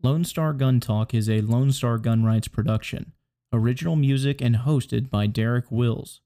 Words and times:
Lone 0.00 0.24
Star 0.24 0.52
Gun 0.52 0.78
Talk 0.78 1.12
is 1.12 1.28
a 1.28 1.40
Lone 1.40 1.72
Star 1.72 1.98
Gun 1.98 2.22
Rights 2.22 2.46
production. 2.46 3.14
Original 3.52 3.96
music 3.96 4.40
and 4.40 4.54
hosted 4.54 5.10
by 5.10 5.26
Derek 5.26 5.72
Wills. 5.72 6.20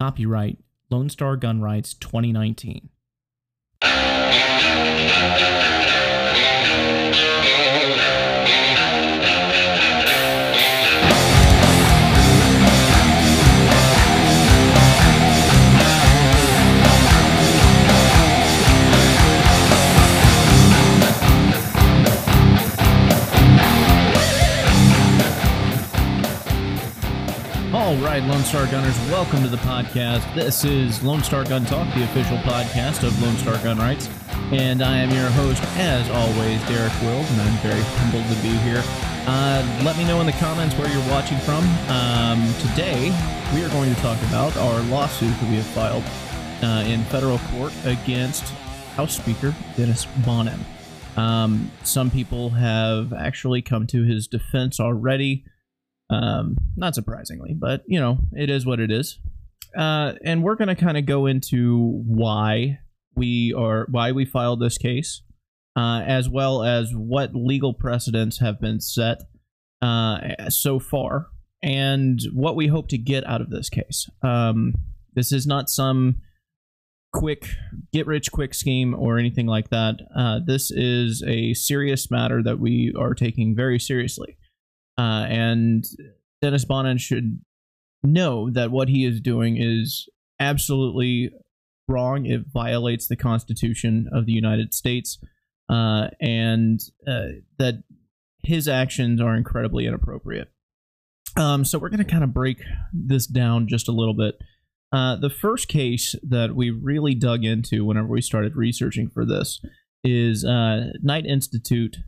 Copyright 0.00 0.60
Lone 0.88 1.10
Star 1.10 1.36
Gun 1.36 1.60
Rights 1.60 1.92
2019. 1.92 2.88
All 27.88 27.96
right, 27.96 28.22
Lone 28.22 28.44
Star 28.44 28.66
Gunners, 28.66 28.98
welcome 29.08 29.42
to 29.42 29.48
the 29.48 29.56
podcast. 29.56 30.34
This 30.34 30.62
is 30.62 31.02
Lone 31.02 31.22
Star 31.22 31.42
Gun 31.42 31.64
Talk, 31.64 31.86
the 31.94 32.04
official 32.04 32.36
podcast 32.36 33.02
of 33.02 33.18
Lone 33.22 33.34
Star 33.36 33.56
Gun 33.64 33.78
Rights. 33.78 34.10
And 34.52 34.82
I 34.82 34.98
am 34.98 35.10
your 35.10 35.30
host, 35.30 35.62
as 35.78 36.06
always, 36.10 36.60
Derek 36.68 36.92
Wills, 37.00 37.30
and 37.30 37.40
I'm 37.40 37.56
very 37.62 37.80
humbled 37.80 38.24
to 38.24 38.42
be 38.42 38.50
here. 38.58 38.82
Uh, 39.26 39.82
let 39.86 39.96
me 39.96 40.04
know 40.04 40.20
in 40.20 40.26
the 40.26 40.32
comments 40.32 40.76
where 40.76 40.86
you're 40.90 41.10
watching 41.10 41.38
from. 41.38 41.64
Um, 41.88 42.52
today, 42.60 43.08
we 43.54 43.64
are 43.64 43.70
going 43.70 43.94
to 43.94 44.00
talk 44.02 44.20
about 44.24 44.54
our 44.58 44.80
lawsuit 44.90 45.30
that 45.30 45.48
we 45.48 45.56
have 45.56 45.66
filed 45.68 46.04
uh, 46.62 46.86
in 46.86 47.02
federal 47.04 47.38
court 47.52 47.72
against 47.86 48.44
House 48.96 49.16
Speaker 49.16 49.54
Dennis 49.78 50.04
Bonnen. 50.26 50.58
Um, 51.16 51.70
some 51.84 52.10
people 52.10 52.50
have 52.50 53.14
actually 53.14 53.62
come 53.62 53.86
to 53.86 54.02
his 54.02 54.26
defense 54.26 54.78
already. 54.78 55.46
Um, 56.10 56.56
not 56.76 56.94
surprisingly, 56.94 57.54
but 57.54 57.82
you 57.86 58.00
know, 58.00 58.18
it 58.32 58.50
is 58.50 58.64
what 58.64 58.80
it 58.80 58.90
is. 58.90 59.18
Uh, 59.76 60.14
and 60.24 60.42
we're 60.42 60.54
going 60.54 60.68
to 60.68 60.74
kind 60.74 60.96
of 60.96 61.04
go 61.04 61.26
into 61.26 62.02
why 62.06 62.78
we 63.14 63.52
are 63.52 63.86
why 63.90 64.12
we 64.12 64.24
filed 64.24 64.60
this 64.60 64.78
case, 64.78 65.22
uh, 65.76 66.02
as 66.06 66.28
well 66.28 66.62
as 66.62 66.92
what 66.94 67.34
legal 67.34 67.74
precedents 67.74 68.40
have 68.40 68.60
been 68.60 68.80
set 68.80 69.22
uh, 69.82 70.48
so 70.48 70.78
far, 70.78 71.26
and 71.62 72.20
what 72.32 72.56
we 72.56 72.68
hope 72.68 72.88
to 72.88 72.98
get 72.98 73.26
out 73.26 73.40
of 73.40 73.50
this 73.50 73.68
case. 73.68 74.08
Um, 74.22 74.74
this 75.14 75.32
is 75.32 75.46
not 75.46 75.68
some 75.68 76.22
quick 77.12 77.48
get 77.92 78.06
rich 78.06 78.30
quick 78.30 78.54
scheme 78.54 78.94
or 78.94 79.18
anything 79.18 79.46
like 79.46 79.70
that. 79.70 79.96
Uh, 80.16 80.38
this 80.44 80.70
is 80.70 81.22
a 81.26 81.52
serious 81.54 82.10
matter 82.10 82.42
that 82.42 82.58
we 82.58 82.94
are 82.98 83.14
taking 83.14 83.54
very 83.54 83.78
seriously. 83.78 84.37
Uh, 84.98 85.26
and 85.28 85.84
Dennis 86.42 86.64
Bonnen 86.64 86.98
should 86.98 87.40
know 88.02 88.50
that 88.50 88.70
what 88.70 88.88
he 88.88 89.04
is 89.04 89.20
doing 89.20 89.56
is 89.60 90.08
absolutely 90.40 91.30
wrong. 91.86 92.26
It 92.26 92.46
violates 92.52 93.06
the 93.06 93.16
Constitution 93.16 94.08
of 94.12 94.26
the 94.26 94.32
United 94.32 94.74
States, 94.74 95.18
uh, 95.68 96.08
and 96.20 96.80
uh, 97.06 97.28
that 97.58 97.82
his 98.42 98.68
actions 98.68 99.20
are 99.20 99.36
incredibly 99.36 99.86
inappropriate. 99.86 100.48
Um, 101.36 101.64
so 101.64 101.78
we're 101.78 101.90
going 101.90 102.04
to 102.04 102.10
kind 102.10 102.24
of 102.24 102.34
break 102.34 102.62
this 102.92 103.26
down 103.26 103.68
just 103.68 103.88
a 103.88 103.92
little 103.92 104.14
bit. 104.14 104.38
Uh, 104.90 105.16
the 105.16 105.30
first 105.30 105.68
case 105.68 106.14
that 106.22 106.56
we 106.56 106.70
really 106.70 107.14
dug 107.14 107.44
into 107.44 107.84
whenever 107.84 108.08
we 108.08 108.22
started 108.22 108.56
researching 108.56 109.08
for 109.08 109.26
this 109.26 109.60
is 110.02 110.44
uh, 110.44 110.92
Knight 111.02 111.26
Institute 111.26 111.98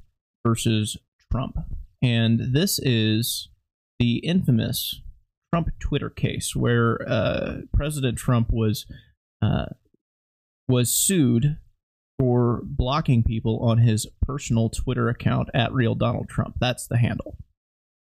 versus 0.46 0.96
Trump. 1.30 1.56
And 2.02 2.54
this 2.54 2.78
is 2.82 3.48
the 3.98 4.18
infamous 4.18 5.00
Trump 5.52 5.68
Twitter 5.78 6.10
case 6.10 6.54
where 6.56 7.06
uh, 7.06 7.58
President 7.74 8.16
Trump 8.16 8.48
was 8.50 8.86
uh, 9.42 9.66
was 10.68 10.94
sued 10.94 11.58
for 12.18 12.60
blocking 12.64 13.22
people 13.22 13.58
on 13.60 13.78
his 13.78 14.06
personal 14.22 14.68
Twitter 14.68 15.08
account 15.08 15.48
at 15.54 15.72
Real 15.72 15.94
Donald 15.94 16.28
Trump. 16.28 16.56
That's 16.60 16.86
the 16.86 16.98
handle. 16.98 17.36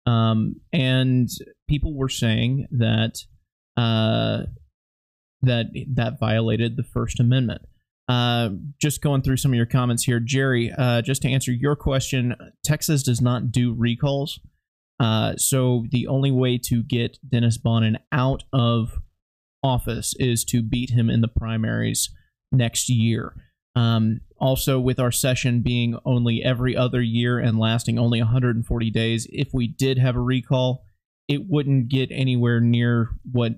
Um, 0.06 0.58
and 0.74 1.30
people 1.68 1.96
were 1.96 2.10
saying 2.10 2.68
that 2.72 3.20
uh, 3.78 4.44
that 5.42 5.68
that 5.94 6.20
violated 6.20 6.78
the 6.78 6.84
First 6.84 7.20
Amendment. 7.20 7.62
Uh, 8.12 8.50
just 8.78 9.02
going 9.02 9.22
through 9.22 9.38
some 9.38 9.52
of 9.52 9.56
your 9.56 9.66
comments 9.66 10.04
here, 10.04 10.20
Jerry. 10.20 10.70
Uh, 10.78 11.02
just 11.02 11.22
to 11.22 11.30
answer 11.30 11.50
your 11.50 11.78
question, 11.78 12.36
Texas 12.62 13.04
does 13.04 13.22
not 13.22 13.54
do 13.54 13.74
recalls, 13.74 14.42
uh, 15.00 15.38
so 15.38 15.86
the 15.92 16.08
only 16.08 16.30
way 16.30 16.58
to 16.58 16.84
get 16.84 17.20
Dennis 17.26 17.58
Bonnen 17.58 17.96
out 18.12 18.44
of 18.52 19.00
office 19.64 20.14
is 20.20 20.44
to 20.44 20.62
beat 20.62 20.90
him 20.90 21.10
in 21.10 21.22
the 21.22 21.30
primaries 21.30 22.10
next 22.52 22.90
year. 22.90 23.34
Um, 23.78 24.20
also, 24.38 24.78
with 24.78 25.00
our 25.00 25.14
session 25.14 25.62
being 25.62 25.98
only 26.04 26.44
every 26.44 26.76
other 26.76 27.02
year 27.02 27.40
and 27.40 27.58
lasting 27.58 27.98
only 27.98 28.20
140 28.20 28.90
days, 28.90 29.26
if 29.32 29.54
we 29.54 29.68
did 29.68 29.98
have 29.98 30.18
a 30.18 30.22
recall, 30.22 30.84
it 31.30 31.48
wouldn't 31.48 31.88
get 31.88 32.10
anywhere 32.12 32.60
near 32.60 33.12
what 33.32 33.54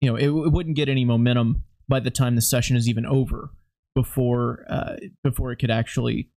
you 0.00 0.10
know. 0.10 0.16
It, 0.16 0.28
it 0.28 0.50
wouldn't 0.50 0.76
get 0.76 0.88
any 0.88 1.04
momentum 1.04 1.64
by 1.90 2.00
the 2.00 2.10
time 2.10 2.36
the 2.36 2.40
session 2.40 2.74
is 2.74 2.88
even 2.88 3.04
over 3.04 3.50
before 3.98 4.64
uh, 4.70 4.94
before 5.24 5.50
it 5.50 5.56
could 5.56 5.72
actually 5.72 6.30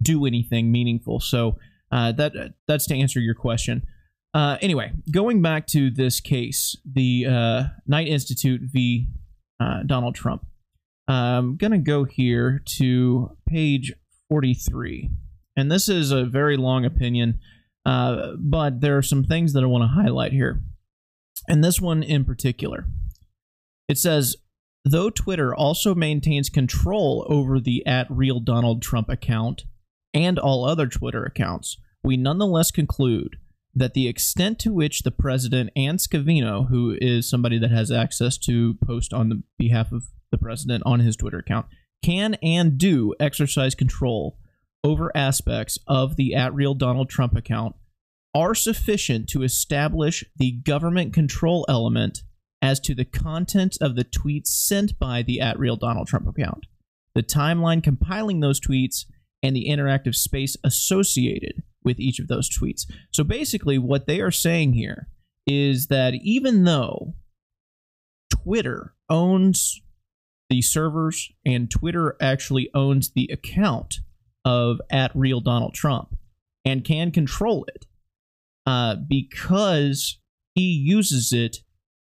do 0.00 0.26
anything 0.26 0.70
meaningful. 0.70 1.18
So 1.18 1.58
uh, 1.90 2.12
that 2.12 2.32
that's 2.68 2.86
to 2.86 2.94
answer 2.96 3.18
your 3.18 3.34
question. 3.34 3.82
Uh, 4.32 4.58
anyway, 4.60 4.92
going 5.10 5.42
back 5.42 5.66
to 5.66 5.90
this 5.90 6.20
case, 6.20 6.76
the 6.84 7.26
uh, 7.26 7.62
Knight 7.84 8.06
Institute 8.06 8.60
v. 8.62 9.08
Uh, 9.58 9.82
Donald 9.84 10.14
Trump. 10.14 10.46
I'm 11.08 11.56
gonna 11.56 11.78
go 11.78 12.04
here 12.04 12.62
to 12.78 13.36
page 13.48 13.92
43, 14.28 15.10
and 15.56 15.70
this 15.70 15.88
is 15.88 16.12
a 16.12 16.24
very 16.24 16.56
long 16.56 16.84
opinion, 16.84 17.40
uh, 17.84 18.34
but 18.38 18.80
there 18.80 18.96
are 18.96 19.02
some 19.02 19.24
things 19.24 19.52
that 19.54 19.64
I 19.64 19.66
want 19.66 19.82
to 19.82 19.88
highlight 19.88 20.32
here, 20.32 20.62
and 21.48 21.64
this 21.64 21.80
one 21.80 22.04
in 22.04 22.24
particular. 22.24 22.86
It 23.88 23.98
says 23.98 24.36
Though 24.84 25.10
Twitter 25.10 25.54
also 25.54 25.94
maintains 25.94 26.48
control 26.48 27.26
over 27.28 27.60
the 27.60 27.84
at 27.86 28.10
real 28.10 28.40
Donald 28.40 28.80
Trump 28.80 29.08
account 29.08 29.64
and 30.14 30.38
all 30.38 30.64
other 30.64 30.86
Twitter 30.86 31.24
accounts, 31.24 31.76
we 32.02 32.16
nonetheless 32.16 32.70
conclude 32.70 33.36
that 33.74 33.94
the 33.94 34.08
extent 34.08 34.58
to 34.60 34.72
which 34.72 35.02
the 35.02 35.10
president 35.10 35.70
and 35.76 35.98
Scavino, 35.98 36.68
who 36.68 36.96
is 37.00 37.28
somebody 37.28 37.58
that 37.58 37.70
has 37.70 37.90
access 37.92 38.36
to 38.38 38.74
post 38.84 39.12
on 39.12 39.28
the 39.28 39.42
behalf 39.58 39.92
of 39.92 40.04
the 40.32 40.38
president 40.38 40.82
on 40.86 41.00
his 41.00 41.16
Twitter 41.16 41.38
account, 41.38 41.66
can 42.02 42.34
and 42.42 42.78
do 42.78 43.14
exercise 43.20 43.74
control 43.74 44.38
over 44.82 45.14
aspects 45.14 45.78
of 45.86 46.16
the 46.16 46.34
at 46.34 46.54
real 46.54 46.74
Donald 46.74 47.10
Trump 47.10 47.36
account 47.36 47.76
are 48.34 48.54
sufficient 48.54 49.28
to 49.28 49.42
establish 49.42 50.24
the 50.36 50.52
government 50.52 51.12
control 51.12 51.66
element 51.68 52.22
as 52.62 52.78
to 52.80 52.94
the 52.94 53.04
content 53.04 53.76
of 53.80 53.96
the 53.96 54.04
tweets 54.04 54.48
sent 54.48 54.98
by 54.98 55.22
the 55.22 55.40
at 55.40 55.58
real 55.58 55.76
Donald 55.76 56.08
Trump 56.08 56.28
account, 56.28 56.66
the 57.14 57.22
timeline 57.22 57.82
compiling 57.82 58.40
those 58.40 58.60
tweets, 58.60 59.06
and 59.42 59.56
the 59.56 59.68
interactive 59.68 60.14
space 60.14 60.56
associated 60.62 61.62
with 61.82 61.98
each 61.98 62.18
of 62.18 62.28
those 62.28 62.50
tweets. 62.50 62.84
So 63.10 63.24
basically, 63.24 63.78
what 63.78 64.06
they 64.06 64.20
are 64.20 64.30
saying 64.30 64.74
here 64.74 65.08
is 65.46 65.86
that 65.86 66.14
even 66.22 66.64
though 66.64 67.14
Twitter 68.30 68.94
owns 69.08 69.80
the 70.48 70.60
servers 70.62 71.30
and 71.44 71.70
Twitter 71.70 72.16
actually 72.20 72.70
owns 72.74 73.10
the 73.10 73.30
account 73.32 74.00
of 74.44 74.80
at 74.90 75.12
real 75.14 75.40
Donald 75.40 75.74
Trump 75.74 76.16
and 76.64 76.84
can 76.84 77.10
control 77.10 77.64
it 77.66 77.86
uh, 78.66 78.96
because 79.08 80.18
he 80.54 80.62
uses 80.62 81.32
it 81.32 81.58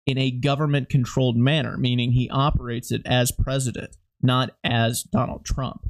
in 0.08 0.16
a 0.16 0.30
government 0.30 0.88
controlled 0.88 1.36
manner, 1.36 1.76
meaning 1.76 2.12
he 2.12 2.30
operates 2.30 2.90
it 2.90 3.02
as 3.04 3.30
president, 3.30 3.94
not 4.22 4.56
as 4.64 5.02
Donald 5.02 5.44
Trump. 5.44 5.86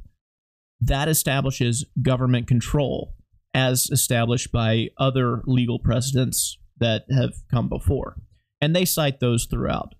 That 0.81 1.07
establishes 1.07 1.85
government 2.01 2.45
control 2.45 3.15
as 3.53 3.89
established 3.89 4.51
by 4.51 4.89
other 4.97 5.41
legal 5.45 5.79
precedents 5.79 6.57
that 6.79 7.05
have 7.09 7.35
come 7.49 7.69
before. 7.69 8.17
And 8.59 8.75
they 8.75 8.83
cite 8.83 9.21
those 9.21 9.45
throughout. 9.45 9.95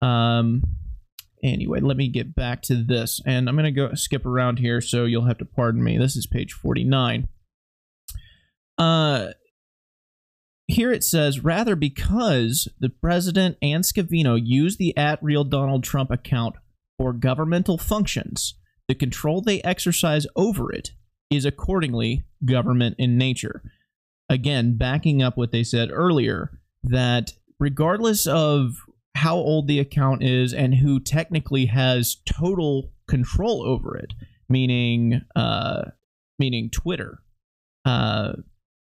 Um, 0.00 0.62
anyway, 1.42 1.80
let 1.80 1.96
me 1.96 2.06
get 2.06 2.32
back 2.32 2.62
to 2.62 2.76
this. 2.76 3.20
And 3.26 3.48
I'm 3.48 3.56
going 3.56 3.64
to 3.64 3.72
go 3.72 3.92
skip 3.94 4.24
around 4.24 4.60
here, 4.60 4.80
so 4.80 5.04
you'll 5.04 5.26
have 5.26 5.38
to 5.38 5.44
pardon 5.44 5.82
me. 5.82 5.98
This 5.98 6.14
is 6.14 6.28
page 6.28 6.52
49. 6.52 7.26
Uh, 8.78 9.28
here 10.66 10.92
it 10.92 11.04
says 11.04 11.40
rather 11.40 11.76
because 11.76 12.68
the 12.80 12.88
president 12.88 13.56
and 13.60 13.84
Scavino 13.84 14.40
use 14.42 14.76
the 14.76 14.96
at 14.96 15.22
real 15.22 15.44
Donald 15.44 15.84
Trump 15.84 16.10
account 16.10 16.56
for 16.98 17.12
governmental 17.12 17.78
functions, 17.78 18.54
the 18.88 18.94
control 18.94 19.40
they 19.40 19.60
exercise 19.62 20.26
over 20.36 20.72
it 20.72 20.92
is 21.30 21.44
accordingly 21.44 22.24
government 22.44 22.96
in 22.98 23.18
nature. 23.18 23.62
again, 24.28 24.76
backing 24.76 25.22
up 25.22 25.36
what 25.36 25.52
they 25.52 25.62
said 25.62 25.90
earlier, 25.92 26.58
that 26.82 27.32
regardless 27.60 28.26
of 28.26 28.76
how 29.14 29.36
old 29.36 29.68
the 29.68 29.78
account 29.78 30.22
is 30.22 30.52
and 30.52 30.74
who 30.74 30.98
technically 30.98 31.66
has 31.66 32.16
total 32.26 32.90
control 33.06 33.62
over 33.62 33.96
it, 33.96 34.12
meaning 34.48 35.22
uh, 35.36 35.82
meaning 36.38 36.70
Twitter, 36.70 37.18
uh, 37.84 38.32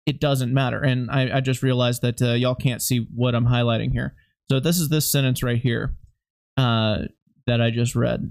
it 0.07 0.21
doesn't 0.21 0.53
matter. 0.53 0.81
And 0.81 1.11
I, 1.11 1.39
I 1.39 1.41
just 1.41 1.63
realized 1.63 2.03
that 2.03 2.21
uh, 2.21 2.33
y'all 2.33 2.55
can't 2.55 2.83
see 2.83 3.07
what 3.15 3.35
I'm 3.35 3.47
highlighting 3.47 3.93
here. 3.93 4.15
So 4.51 4.61
this 4.61 4.79
is 4.79 4.89
this 4.91 5.11
sentence 5.11 5.43
right 5.43 5.61
here 5.61 5.97
uh, 6.57 6.99
that 7.47 7.61
I 7.61 7.71
just 7.71 7.95
read, 7.95 8.31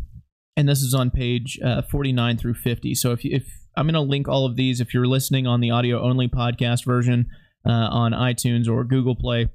and 0.56 0.70
this 0.70 0.82
is 0.82 0.94
on 0.94 1.10
page 1.10 1.60
uh, 1.66 1.82
49 1.82 2.38
through 2.38 2.54
50. 2.54 2.94
So 2.94 3.12
if 3.12 3.22
if 3.24 3.48
I'm 3.76 3.86
going 3.86 3.94
to 3.96 4.02
link 4.02 4.28
all 4.28 4.46
of 4.46 4.56
these, 4.56 4.80
if 4.80 4.94
you're 4.94 5.08
listening 5.08 5.48
on 5.48 5.60
the 5.60 5.72
audio 5.72 6.02
only 6.02 6.28
podcast 6.28 6.86
version 6.86 7.28
uh, 7.68 7.72
on 7.72 8.12
iTunes 8.12 8.70
or 8.70 8.84
Google 8.84 9.16
Play, 9.16 9.50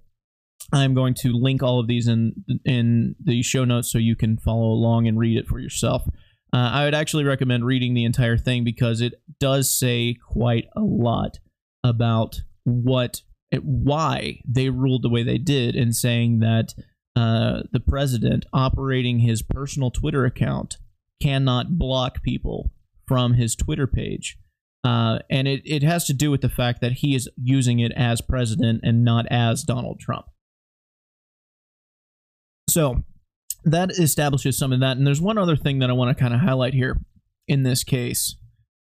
I'm 0.72 0.94
going 0.94 1.14
to 1.22 1.32
link 1.32 1.62
all 1.62 1.78
of 1.78 1.86
these 1.86 2.08
in 2.08 2.44
in 2.64 3.14
the 3.22 3.42
show 3.42 3.64
notes 3.64 3.92
so 3.92 3.98
you 3.98 4.16
can 4.16 4.36
follow 4.38 4.66
along 4.66 5.06
and 5.06 5.16
read 5.16 5.38
it 5.38 5.46
for 5.46 5.60
yourself. 5.60 6.02
Uh, 6.52 6.70
I 6.72 6.84
would 6.84 6.94
actually 6.94 7.24
recommend 7.24 7.64
reading 7.66 7.94
the 7.94 8.04
entire 8.04 8.38
thing 8.38 8.64
because 8.64 9.00
it 9.00 9.14
does 9.38 9.72
say 9.72 10.16
quite 10.32 10.64
a 10.74 10.80
lot 10.80 11.38
about 11.84 12.40
what 12.64 13.22
why 13.62 14.40
they 14.46 14.68
ruled 14.68 15.02
the 15.02 15.08
way 15.08 15.22
they 15.22 15.38
did 15.38 15.74
in 15.74 15.92
saying 15.92 16.40
that 16.40 16.74
uh, 17.16 17.62
the 17.72 17.80
president 17.80 18.44
operating 18.52 19.20
his 19.20 19.42
personal 19.42 19.90
Twitter 19.90 20.24
account 20.24 20.76
cannot 21.20 21.78
block 21.78 22.22
people 22.22 22.70
from 23.06 23.34
his 23.34 23.56
Twitter 23.56 23.86
page. 23.86 24.38
Uh, 24.84 25.18
and 25.28 25.48
it, 25.48 25.62
it 25.64 25.82
has 25.82 26.04
to 26.06 26.12
do 26.12 26.30
with 26.30 26.42
the 26.42 26.48
fact 26.48 26.80
that 26.80 26.92
he 26.92 27.14
is 27.14 27.28
using 27.36 27.80
it 27.80 27.92
as 27.96 28.20
president 28.20 28.80
and 28.84 29.04
not 29.04 29.26
as 29.30 29.62
Donald 29.62 29.98
Trump. 29.98 30.26
So 32.68 33.02
that 33.64 33.90
establishes 33.90 34.56
some 34.56 34.72
of 34.72 34.80
that. 34.80 34.96
And 34.96 35.06
there's 35.06 35.20
one 35.20 35.38
other 35.38 35.56
thing 35.56 35.80
that 35.80 35.90
I 35.90 35.94
want 35.94 36.16
to 36.16 36.20
kind 36.20 36.34
of 36.34 36.40
highlight 36.40 36.74
here 36.74 37.00
in 37.48 37.62
this 37.62 37.82
case. 37.82 38.36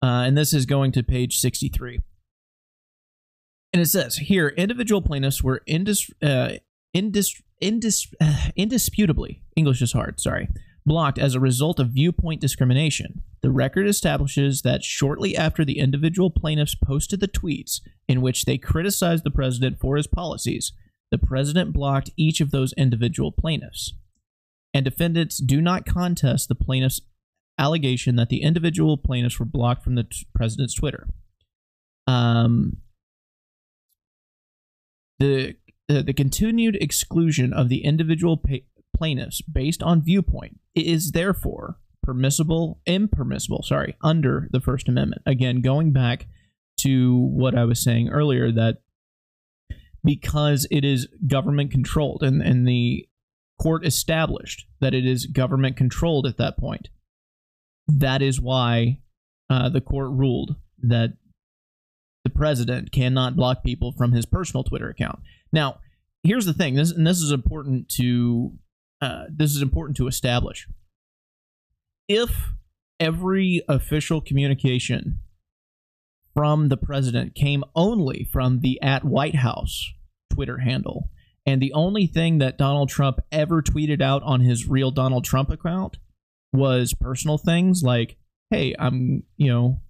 Uh, 0.02 0.24
and 0.26 0.36
this 0.36 0.52
is 0.52 0.66
going 0.66 0.92
to 0.92 1.02
page 1.02 1.38
63. 1.38 2.00
And 3.72 3.80
it 3.80 3.86
says 3.86 4.16
here 4.16 4.48
individual 4.48 5.02
plaintiffs 5.02 5.42
were 5.42 5.62
indis, 5.68 6.10
uh, 6.22 6.58
indis, 6.94 7.40
indis, 7.62 8.12
uh, 8.20 8.50
indisputably, 8.56 9.42
English 9.56 9.80
is 9.82 9.92
hard, 9.92 10.20
sorry, 10.20 10.48
blocked 10.84 11.18
as 11.18 11.34
a 11.34 11.40
result 11.40 11.78
of 11.78 11.90
viewpoint 11.90 12.40
discrimination. 12.40 13.22
The 13.42 13.50
record 13.50 13.86
establishes 13.86 14.62
that 14.62 14.82
shortly 14.82 15.36
after 15.36 15.64
the 15.64 15.78
individual 15.78 16.30
plaintiffs 16.30 16.74
posted 16.74 17.20
the 17.20 17.28
tweets 17.28 17.80
in 18.08 18.20
which 18.20 18.44
they 18.44 18.58
criticized 18.58 19.24
the 19.24 19.30
president 19.30 19.78
for 19.78 19.96
his 19.96 20.06
policies, 20.06 20.72
the 21.10 21.18
president 21.18 21.72
blocked 21.72 22.10
each 22.16 22.40
of 22.40 22.50
those 22.50 22.72
individual 22.74 23.32
plaintiffs. 23.32 23.94
And 24.74 24.84
defendants 24.84 25.38
do 25.38 25.60
not 25.60 25.86
contest 25.86 26.48
the 26.48 26.54
plaintiff's 26.54 27.00
allegation 27.58 28.16
that 28.16 28.28
the 28.28 28.42
individual 28.42 28.96
plaintiffs 28.96 29.38
were 29.38 29.46
blocked 29.46 29.82
from 29.82 29.94
the 29.94 30.04
t- 30.04 30.26
president's 30.34 30.74
Twitter. 30.74 31.08
Um, 32.06 32.78
the, 35.20 35.54
the, 35.86 36.02
the 36.02 36.12
continued 36.12 36.76
exclusion 36.76 37.52
of 37.52 37.68
the 37.68 37.84
individual 37.84 38.42
plaintiffs 38.96 39.40
based 39.42 39.82
on 39.82 40.02
viewpoint 40.02 40.58
is 40.74 41.12
therefore 41.12 41.78
permissible, 42.02 42.80
impermissible, 42.86 43.62
sorry, 43.62 43.96
under 44.02 44.48
the 44.50 44.60
First 44.60 44.88
Amendment. 44.88 45.22
Again, 45.26 45.60
going 45.60 45.92
back 45.92 46.26
to 46.78 47.16
what 47.16 47.56
I 47.56 47.64
was 47.64 47.82
saying 47.82 48.08
earlier, 48.08 48.50
that 48.50 48.78
because 50.02 50.66
it 50.70 50.84
is 50.84 51.06
government 51.26 51.70
controlled 51.70 52.22
and, 52.22 52.42
and 52.42 52.66
the 52.66 53.06
court 53.60 53.84
established 53.86 54.66
that 54.80 54.94
it 54.94 55.06
is 55.06 55.26
government 55.26 55.76
controlled 55.76 56.26
at 56.26 56.38
that 56.38 56.56
point. 56.56 56.88
That 57.86 58.22
is 58.22 58.40
why 58.40 59.00
uh, 59.50 59.68
the 59.68 59.82
court 59.82 60.10
ruled 60.12 60.56
that 60.82 61.10
the 62.30 62.38
president 62.38 62.92
cannot 62.92 63.36
block 63.36 63.62
people 63.64 63.92
from 63.92 64.12
his 64.12 64.26
personal 64.26 64.64
Twitter 64.64 64.88
account. 64.88 65.20
Now, 65.52 65.80
here's 66.22 66.46
the 66.46 66.54
thing, 66.54 66.74
this, 66.74 66.92
and 66.92 67.06
this 67.06 67.20
is 67.20 67.32
important 67.32 67.88
to 67.96 68.52
uh, 69.00 69.24
this 69.30 69.54
is 69.54 69.62
important 69.62 69.96
to 69.96 70.06
establish. 70.06 70.68
If 72.08 72.52
every 72.98 73.62
official 73.68 74.20
communication 74.20 75.20
from 76.34 76.68
the 76.68 76.76
president 76.76 77.34
came 77.34 77.64
only 77.74 78.28
from 78.30 78.60
the 78.60 78.80
at 78.82 79.04
White 79.04 79.36
House 79.36 79.92
Twitter 80.32 80.58
handle. 80.58 81.10
And 81.46 81.60
the 81.60 81.72
only 81.72 82.06
thing 82.06 82.38
that 82.38 82.58
Donald 82.58 82.88
Trump 82.88 83.20
ever 83.32 83.62
tweeted 83.62 84.00
out 84.00 84.22
on 84.22 84.40
his 84.40 84.68
real 84.68 84.90
Donald 84.90 85.24
Trump 85.24 85.50
account 85.50 85.98
was 86.52 86.94
personal 86.94 87.38
things 87.38 87.82
like, 87.82 88.16
hey, 88.50 88.74
I'm, 88.78 89.24
you 89.36 89.48
know, 89.48 89.80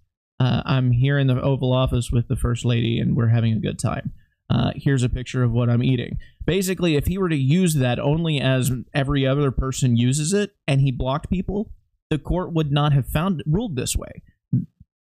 uh, 0.41 0.63
I'm 0.65 0.91
here 0.91 1.19
in 1.19 1.27
the 1.27 1.41
Oval 1.41 1.73
Office 1.73 2.11
with 2.11 2.27
the 2.29 2.37
First 2.37 2.65
Lady 2.65 2.99
and 2.99 3.15
we're 3.15 3.29
having 3.29 3.53
a 3.53 3.61
good 3.61 3.79
time. 3.79 4.13
Uh, 4.49 4.73
here's 4.75 5.05
a 5.05 5.09
picture 5.09 5.45
of 5.45 5.53
what 5.53 5.69
I'm 5.69 5.85
eating. 5.85 6.19
Basically, 6.45 6.97
if 6.97 7.07
he 7.07 7.19
were 7.19 7.29
to 7.29 7.37
use 7.37 7.75
that 7.75 8.01
only 8.01 8.41
as 8.41 8.73
every 8.93 9.27
other 9.27 9.53
person 9.53 9.97
uses 9.97 10.33
it 10.33 10.57
and 10.67 10.81
he 10.81 10.91
blocked 10.91 11.31
people, 11.31 11.71
the 12.09 12.19
court 12.19 12.53
would 12.53 12.73
not 12.73 12.93
have 12.93 13.07
found 13.07 13.45
ruled 13.47 13.77
this 13.77 13.95
way. 13.95 14.23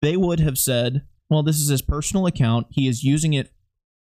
They 0.02 0.18
would 0.18 0.40
have 0.40 0.58
said, 0.58 1.04
well, 1.30 1.44
this 1.44 1.60
is 1.60 1.68
his 1.68 1.82
personal 1.82 2.26
account. 2.26 2.68
He 2.72 2.88
is 2.88 3.04
using 3.04 3.34
it 3.34 3.52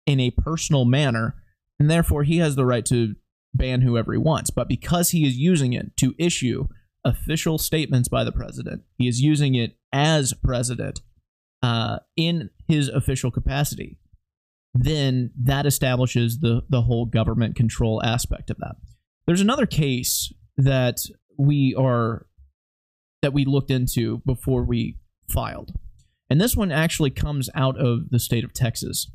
in 0.07 0.19
a 0.19 0.33
personal 0.33 0.85
manner, 0.85 1.37
and 1.79 1.89
therefore 1.89 2.25
he 2.25 2.39
has 2.39 2.57
the 2.57 2.67
right 2.67 2.85
to 2.87 3.15
ban 3.55 3.83
whoever 3.83 4.13
he 4.13 4.19
wants. 4.19 4.51
But 4.51 4.69
because 4.69 5.11
he 5.11 5.27
is 5.27 5.37
using 5.37 5.73
it 5.73 5.97
to 5.99 6.15
issue 6.19 6.67
official 7.05 7.59
statements 7.59 8.09
by 8.09 8.25
the 8.25 8.33
president, 8.33 8.83
he 8.97 9.07
is 9.07 9.21
using 9.21 9.55
it 9.55 9.77
as 9.93 10.35
president 10.35 11.01
uh, 11.63 11.99
in 12.17 12.51
his 12.67 12.89
official 12.89 13.31
capacity. 13.31 13.97
Then 14.73 15.31
that 15.37 15.67
establishes 15.67 16.39
the 16.39 16.63
the 16.69 16.83
whole 16.83 17.07
government 17.07 17.57
control 17.57 18.03
aspect 18.05 18.51
of 18.51 18.59
that. 18.59 18.77
There's 19.27 19.41
another 19.41 19.67
case 19.67 20.33
that 20.57 20.99
we 21.37 21.75
are 21.77 22.27
that 23.23 23.33
we 23.33 23.45
looked 23.45 23.71
into 23.71 24.19
before 24.25 24.65
we 24.65 24.99
filed. 25.29 25.73
And 26.29 26.41
this 26.41 26.57
one 26.57 26.71
actually 26.71 27.11
comes 27.11 27.51
out 27.55 27.79
of 27.79 28.11
the 28.11 28.21
state 28.21 28.45
of 28.45 28.53
Texas. 28.53 29.11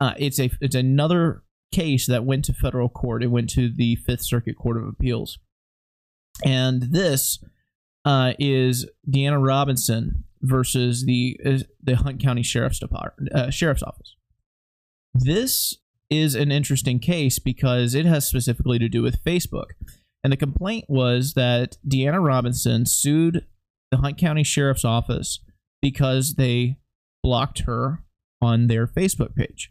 Uh, 0.00 0.14
it's 0.18 0.38
a 0.38 0.50
it's 0.60 0.74
another 0.74 1.42
case 1.72 2.06
that 2.06 2.24
went 2.24 2.46
to 2.46 2.54
federal 2.54 2.88
court. 2.88 3.22
It 3.22 3.28
went 3.28 3.50
to 3.50 3.70
the 3.70 3.96
Fifth 3.96 4.24
Circuit 4.24 4.56
Court 4.56 4.78
of 4.78 4.88
Appeals, 4.88 5.38
and 6.44 6.82
this 6.82 7.42
uh, 8.04 8.32
is 8.38 8.86
Deanna 9.08 9.44
Robinson 9.44 10.24
versus 10.46 11.04
the 11.04 11.38
the 11.82 11.96
Hunt 11.96 12.22
County 12.22 12.42
Sheriff's 12.42 12.78
Department 12.78 13.32
uh, 13.32 13.50
Sheriff's 13.50 13.82
Office. 13.82 14.16
This 15.14 15.74
is 16.10 16.34
an 16.34 16.52
interesting 16.52 16.98
case 16.98 17.38
because 17.38 17.94
it 17.94 18.06
has 18.06 18.26
specifically 18.26 18.78
to 18.78 18.88
do 18.88 19.02
with 19.02 19.24
Facebook. 19.24 19.70
And 20.22 20.32
the 20.32 20.36
complaint 20.36 20.86
was 20.88 21.34
that 21.34 21.76
Deanna 21.86 22.24
Robinson 22.24 22.86
sued 22.86 23.46
the 23.90 23.98
Hunt 23.98 24.18
County 24.18 24.44
Sheriff's 24.44 24.84
Office 24.84 25.40
because 25.80 26.34
they 26.34 26.78
blocked 27.22 27.60
her 27.60 28.04
on 28.40 28.66
their 28.66 28.86
Facebook 28.86 29.34
page. 29.34 29.70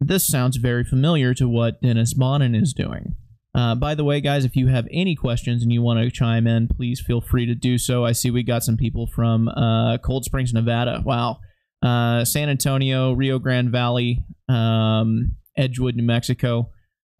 This 0.00 0.26
sounds 0.26 0.56
very 0.56 0.84
familiar 0.84 1.34
to 1.34 1.48
what 1.48 1.80
Dennis 1.80 2.14
Bonnen 2.14 2.60
is 2.60 2.72
doing. 2.72 3.14
Uh, 3.54 3.74
by 3.74 3.94
the 3.94 4.04
way, 4.04 4.20
guys, 4.20 4.44
if 4.44 4.56
you 4.56 4.68
have 4.68 4.88
any 4.90 5.14
questions 5.14 5.62
and 5.62 5.72
you 5.72 5.82
want 5.82 6.00
to 6.00 6.10
chime 6.10 6.46
in, 6.46 6.68
please 6.68 7.00
feel 7.00 7.20
free 7.20 7.44
to 7.46 7.54
do 7.54 7.76
so. 7.76 8.04
I 8.04 8.12
see 8.12 8.30
we 8.30 8.42
got 8.42 8.62
some 8.62 8.78
people 8.78 9.06
from 9.06 9.48
uh, 9.48 9.98
Cold 9.98 10.24
Springs, 10.24 10.54
Nevada. 10.54 11.02
Wow. 11.04 11.40
Uh, 11.82 12.24
San 12.24 12.48
Antonio, 12.48 13.12
Rio 13.12 13.38
Grande 13.38 13.70
Valley, 13.70 14.24
um, 14.48 15.36
Edgewood, 15.56 15.96
New 15.96 16.04
Mexico. 16.04 16.70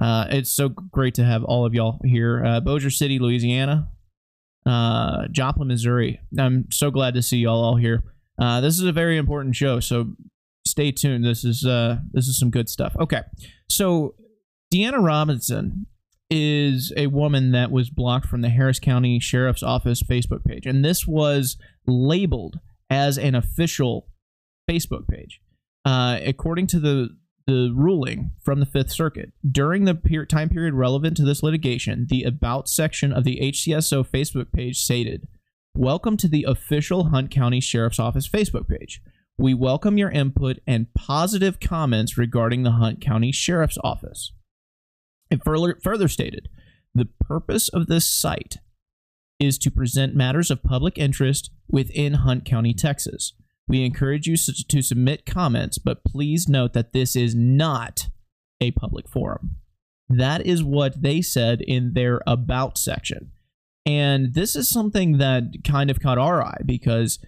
Uh, 0.01 0.27
it's 0.31 0.51
so 0.51 0.69
great 0.69 1.15
to 1.15 1.25
have 1.25 1.45
all 1.45 1.67
of 1.67 1.75
y'all 1.75 2.01
here. 2.03 2.43
Uh, 2.45 2.79
City, 2.89 3.19
Louisiana. 3.19 3.89
Uh, 4.65 5.27
Joplin, 5.33 5.69
Missouri. 5.69 6.21
I'm 6.39 6.67
so 6.71 6.91
glad 6.91 7.15
to 7.15 7.23
see 7.23 7.39
y'all 7.39 7.62
all 7.62 7.77
here. 7.77 8.05
this 8.39 8.79
is 8.79 8.85
a 8.85 8.93
very 8.93 9.19
important 9.19 9.55
show, 9.55 9.81
so 9.81 10.15
stay 10.67 10.93
tuned. 10.93 11.25
This 11.25 11.45
is 11.45 11.62
this 12.12 12.27
is 12.27 12.39
some 12.39 12.51
good 12.51 12.71
stuff. 12.71 12.97
Okay. 12.99 13.21
So 13.69 14.15
Deanna 14.73 15.05
Robinson 15.05 15.87
is 16.35 16.95
a 16.97 17.09
woman 17.09 17.53
that 17.53 17.71
was 17.71 17.91
blocked 17.91 18.27
from 18.27 18.41
the 18.41 18.49
Harris 18.49 18.79
County 18.81 19.21
Sheriff's 19.21 19.62
Office 19.62 20.03
Facebook 20.03 20.45
page. 20.45 20.65
And 20.65 20.83
this 20.83 21.07
was 21.07 21.59
labeled 21.87 22.59
as 22.89 23.19
an 23.19 23.35
official 23.35 24.09
Facebook 24.69 25.07
page. 25.07 25.43
Uh, 25.85 26.19
according 26.25 26.67
to 26.69 26.81
the 26.81 27.11
the 27.47 27.73
ruling 27.75 28.31
from 28.41 28.61
the 28.61 28.67
Fifth 28.67 28.93
Circuit, 28.93 29.33
during 29.51 29.85
the 29.85 29.97
per- 29.97 30.25
time 30.25 30.49
period 30.49 30.75
relevant 30.75 31.17
to 31.17 31.25
this 31.25 31.43
litigation, 31.43 32.07
the 32.09 32.23
About 32.23 32.69
section 32.69 33.12
of 33.12 33.25
the 33.25 33.41
HCSO 33.43 34.07
Facebook 34.07 34.53
page 34.53 34.79
stated, 34.79 35.27
Welcome 35.75 36.17
to 36.19 36.29
the 36.29 36.45
official 36.45 37.09
Hunt 37.09 37.31
County 37.31 37.61
Sheriff's 37.61 37.99
Office 37.99 38.29
Facebook 38.29 38.69
page. 38.69 39.03
We 39.37 39.55
welcome 39.55 39.99
your 39.99 40.11
input 40.11 40.61
and 40.67 40.95
positive 40.95 41.59
comments 41.59 42.17
regarding 42.17 42.62
the 42.62 42.73
Hunt 42.73 43.01
County 43.01 43.33
Sheriff's 43.33 43.79
Office. 43.83 44.33
It 45.33 45.45
further, 45.45 45.79
further 45.83 46.09
stated 46.09 46.49
the 46.95 47.09
purpose 47.21 47.69
of 47.69 47.87
this 47.87 48.07
site 48.07 48.59
is 49.41 49.59
to 49.59 49.71
present 49.71 50.15
matters 50.15 50.51
of 50.51 50.62
public 50.62 50.99
interest 50.99 51.51
within 51.69 52.15
Hunt 52.15 52.45
County, 52.45 52.75
Texas. 52.75 53.33
We 53.67 53.85
encourage 53.85 54.27
you 54.27 54.37
to 54.37 54.83
submit 54.83 55.25
comments, 55.25 55.79
but 55.79 56.05
please 56.05 56.49
note 56.49 56.75
that 56.75 56.93
this 56.93 57.17
is 57.17 57.35
not 57.35 58.09
a 58.61 58.73
public 58.73 59.09
forum. 59.09 59.57
That 60.09 60.45
is 60.47 60.62
what 60.62 61.01
they 61.01 61.23
said 61.23 61.62
in 61.62 61.95
their 61.95 62.21
About 62.27 62.77
section. 62.77 63.33
And 63.87 64.35
this 64.35 64.55
is 64.55 64.69
something 64.69 65.19
that 65.19 65.65
kind 65.65 65.91
of 65.91 65.99
caught 65.99 66.19
our 66.19 66.43
eye 66.43 66.61
because 66.67 67.19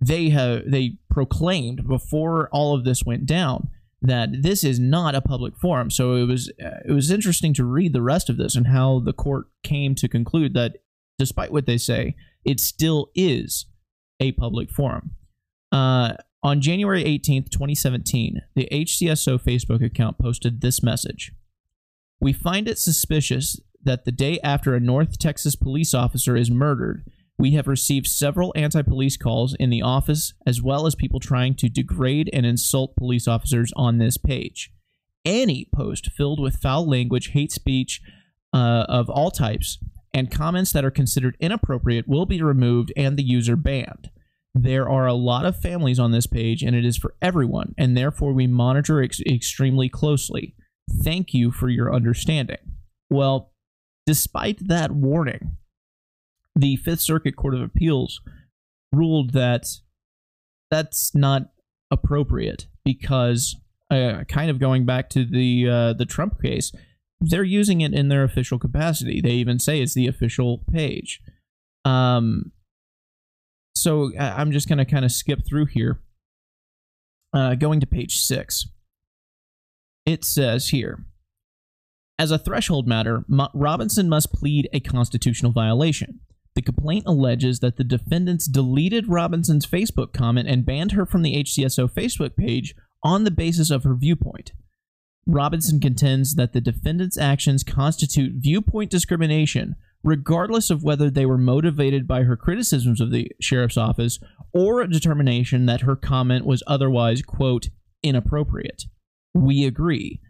they 0.00 0.28
have 0.28 0.70
they 0.70 0.98
proclaimed 1.08 1.88
before 1.88 2.48
all 2.52 2.74
of 2.74 2.84
this 2.84 3.04
went 3.04 3.26
down 3.26 3.70
that 4.02 4.30
this 4.42 4.64
is 4.64 4.80
not 4.80 5.14
a 5.14 5.20
public 5.20 5.56
forum. 5.56 5.90
So 5.90 6.14
it 6.14 6.24
was 6.24 6.50
it 6.58 6.92
was 6.92 7.10
interesting 7.10 7.52
to 7.54 7.64
read 7.64 7.92
the 7.92 8.02
rest 8.02 8.30
of 8.30 8.36
this 8.36 8.56
and 8.56 8.68
how 8.68 9.00
the 9.00 9.12
court 9.12 9.46
came 9.62 9.94
to 9.96 10.08
conclude 10.08 10.54
that 10.54 10.78
despite 11.18 11.52
what 11.52 11.66
they 11.66 11.76
say, 11.76 12.16
it 12.44 12.60
still 12.60 13.10
is 13.14 13.66
a 14.18 14.32
public 14.32 14.70
forum. 14.70 15.12
Uh, 15.70 16.14
on 16.42 16.62
January 16.62 17.04
18th, 17.04 17.50
2017, 17.50 18.40
the 18.54 18.68
HCSO 18.72 19.38
Facebook 19.38 19.84
account 19.84 20.18
posted 20.18 20.60
this 20.60 20.82
message. 20.82 21.32
We 22.18 22.32
find 22.32 22.66
it 22.66 22.78
suspicious 22.78 23.60
that 23.82 24.04
the 24.04 24.12
day 24.12 24.40
after 24.42 24.74
a 24.74 24.80
North 24.80 25.18
Texas 25.18 25.54
police 25.54 25.92
officer 25.92 26.36
is 26.36 26.50
murdered, 26.50 27.04
we 27.40 27.52
have 27.52 27.66
received 27.66 28.06
several 28.06 28.52
anti 28.54 28.82
police 28.82 29.16
calls 29.16 29.54
in 29.58 29.70
the 29.70 29.80
office, 29.80 30.34
as 30.46 30.60
well 30.60 30.86
as 30.86 30.94
people 30.94 31.18
trying 31.18 31.54
to 31.54 31.70
degrade 31.70 32.28
and 32.34 32.44
insult 32.44 32.94
police 32.96 33.26
officers 33.26 33.72
on 33.76 33.96
this 33.96 34.18
page. 34.18 34.70
Any 35.24 35.66
post 35.74 36.10
filled 36.12 36.38
with 36.38 36.56
foul 36.56 36.86
language, 36.86 37.28
hate 37.28 37.50
speech 37.50 38.02
uh, 38.52 38.84
of 38.88 39.08
all 39.08 39.30
types, 39.30 39.78
and 40.12 40.30
comments 40.30 40.72
that 40.72 40.84
are 40.84 40.90
considered 40.90 41.36
inappropriate 41.40 42.06
will 42.06 42.26
be 42.26 42.42
removed 42.42 42.92
and 42.94 43.16
the 43.16 43.22
user 43.22 43.56
banned. 43.56 44.10
There 44.54 44.88
are 44.90 45.06
a 45.06 45.14
lot 45.14 45.46
of 45.46 45.56
families 45.56 45.98
on 45.98 46.12
this 46.12 46.26
page, 46.26 46.62
and 46.62 46.76
it 46.76 46.84
is 46.84 46.98
for 46.98 47.14
everyone, 47.22 47.74
and 47.78 47.96
therefore 47.96 48.34
we 48.34 48.48
monitor 48.48 49.02
ex- 49.02 49.20
extremely 49.22 49.88
closely. 49.88 50.54
Thank 51.02 51.32
you 51.32 51.52
for 51.52 51.70
your 51.70 51.94
understanding. 51.94 52.58
Well, 53.08 53.52
despite 54.04 54.68
that 54.68 54.90
warning, 54.90 55.56
the 56.60 56.76
Fifth 56.76 57.00
Circuit 57.00 57.36
Court 57.36 57.54
of 57.54 57.62
Appeals 57.62 58.20
ruled 58.92 59.32
that 59.32 59.66
that's 60.70 61.14
not 61.14 61.50
appropriate 61.90 62.66
because, 62.84 63.56
uh, 63.90 64.24
kind 64.28 64.50
of 64.50 64.58
going 64.58 64.86
back 64.86 65.10
to 65.10 65.24
the 65.24 65.68
uh, 65.68 65.92
the 65.92 66.06
Trump 66.06 66.40
case, 66.42 66.72
they're 67.20 67.42
using 67.42 67.80
it 67.80 67.92
in 67.92 68.08
their 68.08 68.24
official 68.24 68.58
capacity. 68.58 69.20
They 69.20 69.30
even 69.32 69.58
say 69.58 69.80
it's 69.80 69.94
the 69.94 70.06
official 70.06 70.64
page. 70.72 71.20
Um, 71.84 72.52
so 73.74 74.12
I'm 74.18 74.52
just 74.52 74.68
going 74.68 74.78
to 74.78 74.84
kind 74.84 75.04
of 75.04 75.12
skip 75.12 75.40
through 75.46 75.66
here. 75.66 76.00
Uh, 77.32 77.54
going 77.54 77.78
to 77.78 77.86
page 77.86 78.18
six, 78.18 78.66
it 80.04 80.24
says 80.24 80.70
here 80.70 81.04
as 82.20 82.30
a 82.30 82.38
threshold 82.38 82.86
matter, 82.86 83.24
Robinson 83.54 84.06
must 84.06 84.30
plead 84.30 84.68
a 84.74 84.80
constitutional 84.80 85.52
violation. 85.52 86.20
The 86.56 86.62
complaint 86.62 87.04
alleges 87.06 87.60
that 87.60 87.76
the 87.76 87.84
defendants 87.84 88.46
deleted 88.46 89.08
Robinson's 89.08 89.66
Facebook 89.66 90.12
comment 90.12 90.48
and 90.48 90.66
banned 90.66 90.92
her 90.92 91.06
from 91.06 91.22
the 91.22 91.36
HCSO 91.42 91.90
Facebook 91.92 92.36
page 92.36 92.74
on 93.04 93.24
the 93.24 93.30
basis 93.30 93.70
of 93.70 93.84
her 93.84 93.94
viewpoint. 93.94 94.52
Robinson 95.26 95.80
contends 95.80 96.34
that 96.34 96.52
the 96.52 96.60
defendants' 96.60 97.18
actions 97.18 97.62
constitute 97.62 98.32
viewpoint 98.36 98.90
discrimination, 98.90 99.76
regardless 100.02 100.70
of 100.70 100.82
whether 100.82 101.08
they 101.08 101.24
were 101.24 101.38
motivated 101.38 102.08
by 102.08 102.24
her 102.24 102.36
criticisms 102.36 103.00
of 103.00 103.12
the 103.12 103.30
sheriff's 103.40 103.76
office 103.76 104.18
or 104.52 104.80
a 104.80 104.90
determination 104.90 105.66
that 105.66 105.82
her 105.82 105.94
comment 105.94 106.44
was 106.44 106.64
otherwise, 106.66 107.22
quote, 107.22 107.68
inappropriate. 108.02 108.84
We 109.34 109.64
agree. 109.64 110.20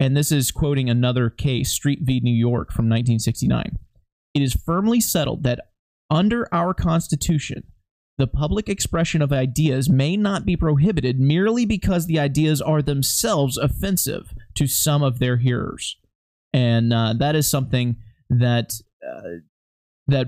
And 0.00 0.16
this 0.16 0.32
is 0.32 0.50
quoting 0.50 0.90
another 0.90 1.30
case, 1.30 1.70
Street 1.70 2.00
v. 2.02 2.20
New 2.20 2.34
York 2.34 2.72
from 2.72 2.86
1969 2.86 3.78
it 4.36 4.42
is 4.42 4.52
firmly 4.52 5.00
settled 5.00 5.44
that 5.44 5.68
under 6.10 6.46
our 6.52 6.74
Constitution, 6.74 7.64
the 8.18 8.26
public 8.26 8.68
expression 8.68 9.22
of 9.22 9.32
ideas 9.32 9.88
may 9.88 10.14
not 10.14 10.44
be 10.44 10.56
prohibited 10.56 11.18
merely 11.18 11.64
because 11.64 12.06
the 12.06 12.18
ideas 12.18 12.60
are 12.60 12.82
themselves 12.82 13.56
offensive 13.56 14.34
to 14.54 14.66
some 14.66 15.02
of 15.02 15.18
their 15.18 15.38
hearers, 15.38 15.96
and 16.52 16.92
uh, 16.92 17.14
that 17.18 17.34
is 17.34 17.50
something 17.50 17.96
that 18.28 18.72
uh, 19.06 19.40
that 20.06 20.26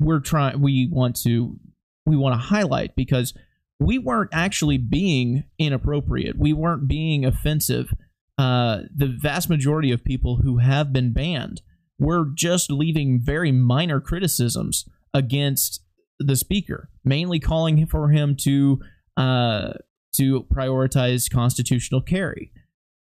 we're 0.00 0.20
trying 0.20 0.60
we 0.60 0.88
want 0.90 1.14
to 1.22 1.60
we 2.06 2.16
want 2.16 2.34
to 2.34 2.48
highlight 2.48 2.96
because 2.96 3.34
we 3.78 3.98
weren't 3.98 4.30
actually 4.32 4.78
being 4.78 5.44
inappropriate. 5.60 6.36
We 6.36 6.52
weren't 6.52 6.88
being 6.88 7.24
offensive. 7.24 7.94
Uh, 8.36 8.80
the 8.94 9.06
vast 9.06 9.48
majority 9.48 9.92
of 9.92 10.02
people 10.02 10.36
who 10.42 10.58
have 10.58 10.92
been 10.92 11.12
banned 11.12 11.62
we're 11.98 12.26
just 12.34 12.70
leaving 12.70 13.20
very 13.20 13.52
minor 13.52 14.00
criticisms 14.00 14.88
against 15.14 15.82
the 16.18 16.36
speaker, 16.36 16.90
mainly 17.04 17.38
calling 17.40 17.86
for 17.86 18.10
him 18.10 18.36
to 18.36 18.80
uh, 19.16 19.72
to 20.14 20.44
prioritize 20.44 21.30
constitutional 21.30 22.00
carry. 22.00 22.52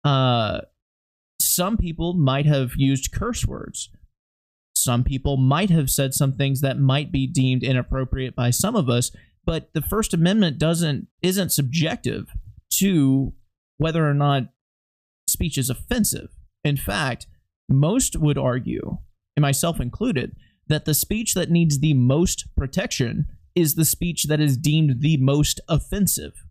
Uh, 0.04 0.60
some 1.40 1.76
people 1.76 2.14
might 2.14 2.46
have 2.46 2.72
used 2.76 3.12
curse 3.12 3.46
words. 3.46 3.90
Some 4.76 5.04
people 5.04 5.36
might 5.36 5.70
have 5.70 5.90
said 5.90 6.14
some 6.14 6.32
things 6.32 6.60
that 6.60 6.78
might 6.78 7.12
be 7.12 7.26
deemed 7.26 7.62
inappropriate 7.62 8.34
by 8.34 8.50
some 8.50 8.76
of 8.76 8.88
us, 8.88 9.10
but 9.44 9.72
the 9.74 9.82
First 9.82 10.14
Amendment 10.14 10.58
doesn't 10.58 11.08
isn't 11.22 11.50
subjective 11.50 12.28
to 12.74 13.34
whether 13.78 14.08
or 14.08 14.14
not 14.14 14.44
speech 15.28 15.58
is 15.58 15.70
offensive. 15.70 16.30
In 16.64 16.76
fact, 16.76 17.26
most 17.70 18.16
would 18.16 18.38
argue, 18.38 18.98
and 19.36 19.42
myself 19.42 19.80
included, 19.80 20.36
that 20.66 20.84
the 20.84 20.94
speech 20.94 21.34
that 21.34 21.50
needs 21.50 21.78
the 21.78 21.94
most 21.94 22.46
protection 22.56 23.26
is 23.54 23.74
the 23.74 23.84
speech 23.84 24.24
that 24.24 24.40
is 24.40 24.56
deemed 24.56 25.00
the 25.00 25.16
most 25.16 25.60
offensive. 25.68 26.44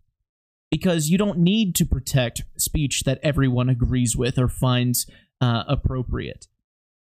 Because 0.70 1.08
you 1.08 1.18
don't 1.18 1.38
need 1.38 1.74
to 1.76 1.84
protect 1.84 2.44
speech 2.56 3.02
that 3.04 3.18
everyone 3.22 3.68
agrees 3.68 4.16
with 4.16 4.38
or 4.38 4.48
finds 4.48 5.10
uh, 5.40 5.64
appropriate. 5.66 6.46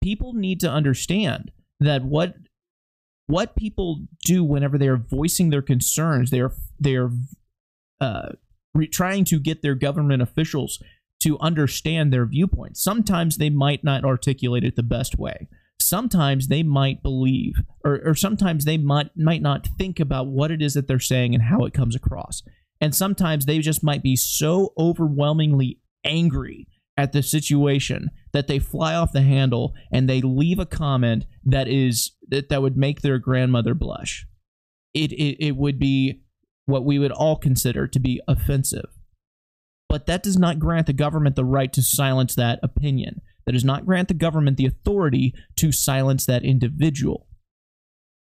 People 0.01 0.33
need 0.33 0.59
to 0.61 0.69
understand 0.69 1.51
that 1.79 2.03
what 2.03 2.35
what 3.27 3.55
people 3.55 4.07
do 4.25 4.43
whenever 4.43 4.77
they 4.77 4.87
are 4.87 4.97
voicing 4.97 5.49
their 5.51 5.61
concerns, 5.61 6.31
they 6.31 6.39
are 6.39 6.53
they 6.79 6.95
are 6.95 7.11
uh, 7.99 8.29
re- 8.73 8.87
trying 8.87 9.25
to 9.25 9.39
get 9.39 9.61
their 9.61 9.75
government 9.75 10.21
officials 10.21 10.81
to 11.21 11.39
understand 11.39 12.11
their 12.11 12.25
viewpoint. 12.25 12.77
Sometimes 12.77 13.37
they 13.37 13.49
might 13.49 13.83
not 13.83 14.03
articulate 14.03 14.63
it 14.63 14.75
the 14.75 14.83
best 14.83 15.17
way. 15.17 15.47
Sometimes 15.79 16.47
they 16.47 16.63
might 16.63 17.01
believe, 17.01 17.55
or, 17.83 18.01
or 18.05 18.15
sometimes 18.15 18.65
they 18.65 18.77
might 18.77 19.09
might 19.15 19.41
not 19.41 19.67
think 19.77 19.99
about 19.99 20.27
what 20.27 20.51
it 20.51 20.61
is 20.61 20.75
that 20.75 20.87
they're 20.87 20.99
saying 20.99 21.33
and 21.33 21.43
how 21.43 21.65
it 21.65 21.73
comes 21.73 21.95
across. 21.95 22.43
And 22.79 22.95
sometimes 22.95 23.45
they 23.45 23.59
just 23.59 23.83
might 23.83 24.03
be 24.03 24.15
so 24.15 24.73
overwhelmingly 24.77 25.79
angry 26.03 26.67
at 26.97 27.13
the 27.13 27.23
situation 27.23 28.09
that 28.33 28.47
they 28.47 28.59
fly 28.59 28.95
off 28.95 29.11
the 29.11 29.21
handle 29.21 29.73
and 29.91 30.07
they 30.07 30.21
leave 30.21 30.59
a 30.59 30.65
comment 30.65 31.25
that 31.43 31.67
is 31.67 32.11
that, 32.27 32.49
that 32.49 32.61
would 32.61 32.77
make 32.77 33.01
their 33.01 33.17
grandmother 33.17 33.73
blush. 33.73 34.25
It, 34.93 35.11
it 35.13 35.37
it 35.39 35.55
would 35.55 35.79
be 35.79 36.21
what 36.65 36.85
we 36.85 36.99
would 36.99 37.11
all 37.11 37.37
consider 37.37 37.87
to 37.87 37.99
be 37.99 38.21
offensive 38.27 38.89
but 39.91 40.05
that 40.05 40.23
does 40.23 40.37
not 40.37 40.57
grant 40.57 40.87
the 40.87 40.93
government 40.93 41.35
the 41.35 41.43
right 41.43 41.73
to 41.73 41.81
silence 41.81 42.33
that 42.35 42.61
opinion. 42.63 43.19
That 43.45 43.51
does 43.51 43.65
not 43.65 43.85
grant 43.85 44.07
the 44.07 44.13
government 44.13 44.55
the 44.55 44.65
authority 44.65 45.33
to 45.57 45.73
silence 45.73 46.25
that 46.27 46.45
individual. 46.45 47.27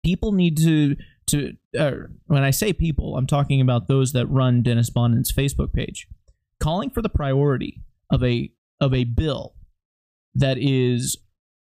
People 0.05 0.33
need 0.33 0.59
to 0.59 0.97
to 1.29 1.53
uh, 1.79 1.93
when 2.27 2.43
I 2.43 2.51
say 2.51 2.73
people, 2.73 3.17
I'm 3.17 3.29
talking 3.29 3.61
about 3.61 3.87
those 3.87 4.11
that 4.15 4.27
run 4.27 4.63
Dennis 4.63 4.91
Bonnen's 4.91 5.31
Facebook 5.31 5.73
page, 5.73 6.09
calling 6.59 6.91
for 6.91 7.03
the 7.03 7.09
priority 7.09 7.83
of 8.11 8.25
a 8.25 8.51
of 8.81 8.93
a 8.93 9.05
bill 9.05 9.55
that 10.35 10.59
is 10.59 11.19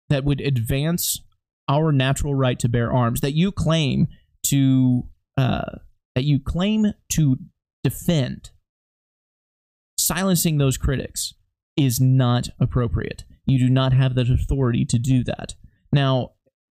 that 0.10 0.24
would 0.24 0.42
advance 0.42 1.22
our 1.70 1.92
natural 1.92 2.34
right 2.34 2.58
to 2.58 2.68
bear 2.68 2.92
arms 2.92 3.22
that 3.22 3.34
you 3.34 3.52
claim 3.52 4.08
to 4.48 5.04
uh, 5.38 5.78
that 6.16 6.24
you 6.24 6.40
claim 6.40 6.94
to 7.10 7.38
defend 7.84 8.50
silencing 10.06 10.58
those 10.58 10.78
critics 10.78 11.34
is 11.76 12.00
not 12.00 12.50
appropriate. 12.60 13.24
You 13.46 13.60
do 13.60 13.70
not 13.70 13.94
have 13.94 14.16
that 14.16 14.30
authority 14.30 14.86
to 14.86 15.00
do 15.00 15.24
that. 15.24 15.56
Now, 15.92 16.32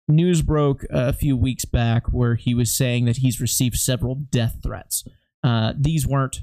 news 0.09 0.43
broke 0.43 0.85
a 0.91 1.13
few 1.13 1.37
weeks 1.37 1.65
back 1.65 2.09
where 2.09 2.35
he 2.35 2.55
was 2.55 2.77
saying 2.77 3.05
that 3.07 3.19
he's 3.19 3.41
received 3.41 3.77
several 3.77 4.15
death 4.15 4.59
threats 4.63 5.05
uh, 5.43 5.73
these 5.77 6.07
weren't 6.07 6.41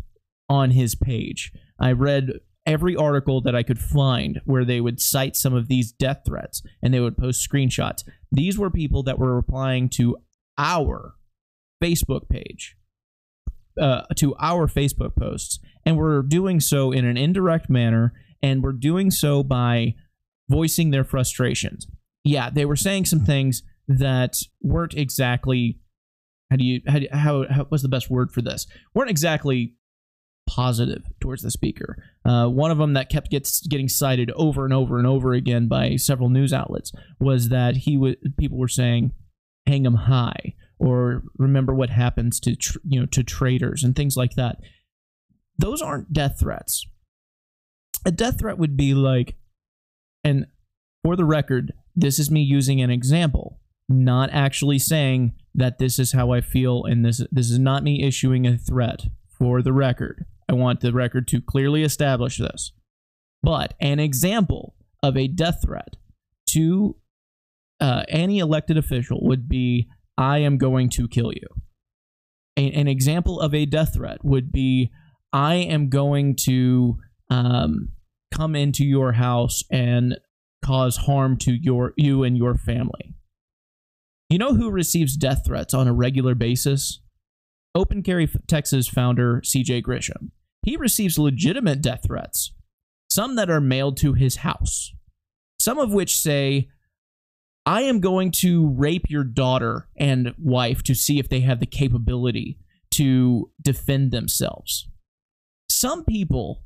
on 0.50 0.72
his 0.72 0.96
page. 0.96 1.52
I 1.80 1.92
read 1.92 2.32
every 2.66 2.96
article 2.96 3.42
that 3.42 3.56
I 3.56 3.64
could 3.64 3.80
find 3.80 4.42
where 4.46 4.66
they 4.66 4.82
would 4.82 5.00
cite 5.00 5.36
some 5.36 5.54
of 5.54 5.68
these 5.68 5.92
death 5.92 6.22
threats 6.26 6.62
and 6.82 6.94
they 6.94 7.00
would 7.00 7.18
post 7.18 7.48
screenshots. 7.48 8.04
These 8.32 8.58
were 8.58 8.70
people 8.70 9.04
that 9.04 9.20
were 9.20 9.36
replying 9.36 9.90
to 9.90 10.18
our 10.58 11.16
Facebook 11.84 12.28
page, 12.30 12.76
uh, 13.80 14.04
to 14.16 14.36
our 14.40 14.68
Facebook 14.68 15.16
posts, 15.16 15.60
and 15.86 15.98
we're 15.98 16.22
doing 16.22 16.60
so 16.60 16.92
in 16.92 17.06
an 17.06 17.18
indirect 17.18 17.70
manner, 17.70 18.14
and 18.42 18.64
we're 18.64 18.74
doing 18.74 19.12
so 19.12 19.44
by 19.44 19.96
voicing 20.50 20.92
their 20.92 21.04
frustrations. 21.04 21.88
Yeah, 22.24 22.50
they 22.50 22.66
were 22.66 22.76
saying 22.76 23.06
some 23.06 23.26
things 23.26 23.64
that 23.88 24.38
weren't 24.62 24.94
exactly 24.96 25.80
how 26.50 26.58
do 26.58 26.64
you 26.64 26.82
how, 26.88 27.00
how, 27.12 27.46
how 27.50 27.64
what's 27.66 27.84
the 27.84 27.90
best 27.90 28.10
word 28.10 28.32
for 28.32 28.42
this 28.42 28.68
weren't 28.94 29.10
exactly 29.10 29.74
positive 30.48 31.04
towards 31.20 31.42
the 31.42 31.52
speaker. 31.52 31.98
Uh, 32.26 32.48
one 32.48 32.72
of 32.72 32.78
them 32.78 32.94
that 32.94 33.10
kept 33.10 33.30
gets 33.30 33.66
getting 33.68 33.90
cited 33.90 34.32
over 34.32 34.64
and 34.64 34.74
over 34.74 34.98
and 34.98 35.06
over 35.06 35.34
again 35.34 35.68
by 35.68 35.98
several 35.98 36.30
news 36.30 36.54
outlets 36.54 36.92
was 37.20 37.50
that 37.50 37.76
he 37.78 37.98
would 37.98 38.18
people 38.38 38.58
were 38.58 38.68
saying 38.68 39.12
hang 39.66 39.86
him 39.86 39.96
high 39.96 40.54
or 40.80 41.24
remember 41.38 41.74
what 41.74 41.90
happens 41.90 42.40
to 42.42 42.56
tr- 42.56 42.78
you 42.88 43.00
know 43.00 43.06
to 43.08 43.24
traitors 43.24 43.84
and 43.84 43.96
things 43.96 44.16
like 44.16 44.36
that. 44.36 44.60
Those 45.58 45.82
aren't 45.82 46.14
death 46.14 46.40
threats. 46.40 46.86
A 48.06 48.12
death 48.12 48.40
threat 48.40 48.58
would 48.58 48.78
be 48.78 48.94
like, 48.94 49.36
and 50.24 50.46
for 51.04 51.16
the 51.16 51.26
record, 51.26 51.74
this 51.96 52.20
is 52.20 52.30
me 52.30 52.42
using 52.42 52.82
an 52.82 52.92
example, 52.92 53.60
not 53.90 54.30
actually 54.32 54.80
saying 54.80 55.34
that 55.56 55.80
this 55.80 55.98
is 55.98 56.12
how 56.12 56.32
I 56.32 56.42
feel, 56.42 56.84
and 56.86 57.04
this 57.04 57.26
this 57.32 57.50
is 57.50 57.60
not 57.60 57.84
me 57.84 58.04
issuing 58.04 58.46
a 58.46 58.58
threat. 58.58 59.08
For 59.38 59.62
the 59.62 59.74
record, 59.74 60.26
I 60.50 60.54
want 60.54 60.82
the 60.82 60.92
record 60.92 61.28
to 61.28 61.42
clearly 61.42 61.84
establish 61.84 62.38
this. 62.38 62.72
But 63.44 63.76
an 63.80 64.00
example 64.00 64.76
of 65.04 65.16
a 65.16 65.28
death 65.28 65.62
threat 65.64 65.96
to 66.50 66.96
uh, 67.80 68.04
any 68.10 68.40
elected 68.40 68.78
official 68.78 69.20
would 69.22 69.48
be 69.48 69.90
I 70.18 70.40
am 70.40 70.58
going 70.58 70.90
to 70.92 71.08
kill 71.08 71.32
you. 71.34 71.48
A- 72.58 72.72
an 72.72 72.88
example 72.88 73.40
of 73.40 73.54
a 73.54 73.66
death 73.66 73.94
threat 73.94 74.24
would 74.24 74.52
be 74.52 74.92
I 75.32 75.56
am 75.56 75.90
going 75.90 76.36
to 76.44 76.98
um, 77.30 77.90
come 78.34 78.56
into 78.56 78.86
your 78.86 79.14
house 79.14 79.64
and 79.70 80.18
cause 80.64 80.98
harm 80.98 81.38
to 81.38 81.54
your 81.54 81.94
you 81.98 82.24
and 82.24 82.38
your 82.38 82.56
family. 82.56 83.14
You 84.30 84.38
know 84.38 84.54
who 84.54 84.70
receives 84.70 85.16
death 85.16 85.44
threats 85.46 85.74
on 85.74 85.88
a 85.88 85.94
regular 85.94 86.36
basis? 86.36 87.00
Open 87.76 88.02
Carry 88.04 88.28
Texas 88.48 88.88
founder 88.88 89.42
CJ 89.46 89.84
Grisham. 89.84 90.32
He 90.64 90.76
receives 90.76 91.18
legitimate 91.20 91.82
death 91.82 92.02
threats, 92.08 92.52
some 93.10 93.36
that 93.36 93.50
are 93.50 93.62
mailed 93.62 93.98
to 93.98 94.14
his 94.14 94.38
house, 94.38 94.94
some 95.60 95.78
of 95.78 95.94
which 95.94 96.18
say, 96.18 96.70
I 97.68 97.82
am 97.82 98.00
going 98.00 98.32
to 98.32 98.66
rape 98.66 99.08
your 99.10 99.26
daughter 99.26 99.90
and 99.98 100.34
wife 100.38 100.84
to 100.84 100.96
see 100.96 101.20
if 101.20 101.28
they 101.28 101.42
have 101.42 101.60
the 101.60 101.66
capability 101.66 102.58
to 102.92 103.52
defend 103.62 104.12
themselves. 104.12 104.88
Some 105.70 106.06
people 106.06 106.64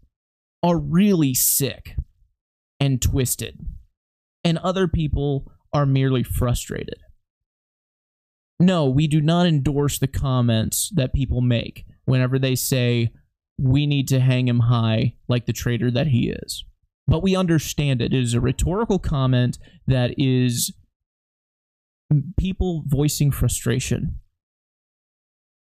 are 0.61 0.77
really 0.77 1.33
sick 1.33 1.95
and 2.79 3.01
twisted, 3.01 3.65
and 4.43 4.59
other 4.59 4.87
people 4.87 5.51
are 5.73 5.87
merely 5.87 6.21
frustrated. 6.21 6.99
No, 8.59 8.87
we 8.87 9.07
do 9.07 9.21
not 9.21 9.47
endorse 9.47 9.97
the 9.97 10.05
comments 10.05 10.91
that 10.93 11.15
people 11.15 11.41
make 11.41 11.83
whenever 12.05 12.37
they 12.37 12.53
say, 12.53 13.11
we 13.57 13.87
need 13.87 14.07
to 14.09 14.19
hang 14.19 14.47
him 14.47 14.59
high 14.59 15.15
like 15.27 15.47
the 15.47 15.53
traitor 15.53 15.89
that 15.89 16.07
he 16.07 16.29
is. 16.29 16.63
But 17.07 17.23
we 17.23 17.35
understand 17.35 18.03
it. 18.03 18.13
It 18.13 18.21
is 18.21 18.35
a 18.35 18.39
rhetorical 18.39 18.99
comment 18.99 19.57
that 19.87 20.13
is 20.19 20.71
people 22.37 22.83
voicing 22.85 23.31
frustration. 23.31 24.19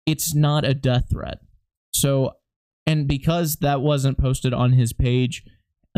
It's 0.07 0.35
not 0.35 0.65
a 0.65 0.75
death 0.75 1.11
threat. 1.11 1.39
So, 1.93 2.37
and 2.87 3.09
because 3.09 3.57
that 3.57 3.81
wasn't 3.81 4.19
posted 4.19 4.53
on 4.53 4.73
his 4.73 4.93
page, 4.93 5.45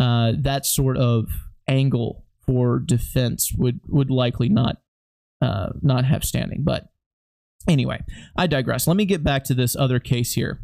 uh, 0.01 0.33
that 0.39 0.65
sort 0.65 0.97
of 0.97 1.29
angle 1.69 2.25
for 2.47 2.79
defense 2.79 3.53
would 3.57 3.81
would 3.89 4.11
likely 4.11 4.49
not 4.49 4.77
uh, 5.43 5.71
not 5.83 6.05
have 6.05 6.25
standing. 6.25 6.63
But 6.63 6.89
anyway, 7.69 8.03
I 8.37 8.47
digress. 8.47 8.87
Let 8.87 8.97
me 8.97 9.05
get 9.05 9.23
back 9.23 9.45
to 9.45 9.55
this 9.55 9.77
other 9.77 9.99
case 9.99 10.33
here 10.33 10.61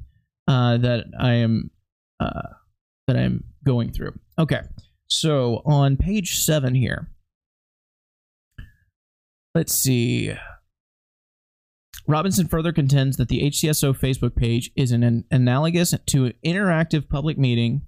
uh, 0.49 0.79
that 0.79 1.07
I 1.19 1.35
am 1.35 1.71
uh, 2.21 2.49
that 3.07 3.17
I'm 3.17 3.45
going 3.65 3.93
through. 3.93 4.19
Okay, 4.39 4.63
so 5.09 5.63
on 5.67 5.97
page 5.97 6.39
seven 6.39 6.75
here, 6.75 7.11
let's 9.55 9.75
see. 9.75 10.35
Robinson 12.07 12.49
further 12.49 12.73
contends 12.73 13.17
that 13.17 13.29
the 13.29 13.43
HCSO 13.43 13.99
Facebook 13.99 14.37
page 14.37 14.71
is 14.77 14.93
an 14.93 15.25
analogous 15.31 15.95
to 16.07 16.27
an 16.27 16.35
interactive 16.45 17.09
public 17.09 17.39
meeting 17.39 17.83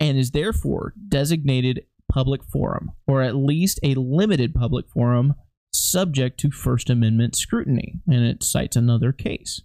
and 0.00 0.18
is 0.18 0.32
therefore 0.32 0.94
designated 1.08 1.84
public 2.10 2.42
forum, 2.42 2.92
or 3.06 3.22
at 3.22 3.36
least 3.36 3.78
a 3.82 3.94
limited 3.94 4.54
public 4.54 4.88
forum 4.88 5.34
subject 5.72 6.40
to 6.40 6.50
First 6.50 6.90
Amendment 6.90 7.36
scrutiny. 7.36 8.00
And 8.06 8.24
it 8.24 8.42
cites 8.42 8.76
another 8.76 9.12
case. 9.12 9.62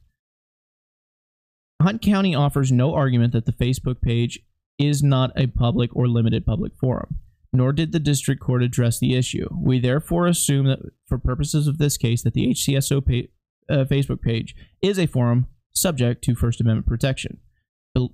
Hunt 1.81 2.01
County 2.01 2.35
offers 2.35 2.71
no 2.71 2.93
argument 2.93 3.33
that 3.33 3.45
the 3.45 3.51
Facebook 3.51 4.01
page 4.01 4.39
is 4.77 5.01
not 5.01 5.31
a 5.35 5.47
public 5.47 5.95
or 5.95 6.07
limited 6.07 6.45
public 6.45 6.73
forum, 6.79 7.17
nor 7.53 7.73
did 7.73 7.91
the 7.91 7.99
district 7.99 8.41
court 8.41 8.63
address 8.63 8.99
the 8.99 9.15
issue. 9.15 9.47
We 9.51 9.79
therefore 9.79 10.27
assume 10.27 10.67
that, 10.67 10.79
for 11.07 11.17
purposes 11.17 11.67
of 11.67 11.77
this 11.77 11.97
case, 11.97 12.23
that 12.23 12.33
the 12.33 12.47
HCSO 12.47 13.05
pa- 13.05 13.73
uh, 13.73 13.85
Facebook 13.85 14.21
page 14.21 14.55
is 14.81 14.97
a 14.97 15.07
forum 15.07 15.47
subject 15.73 16.23
to 16.23 16.35
First 16.35 16.61
Amendment 16.61 16.87
protection. 16.87 17.39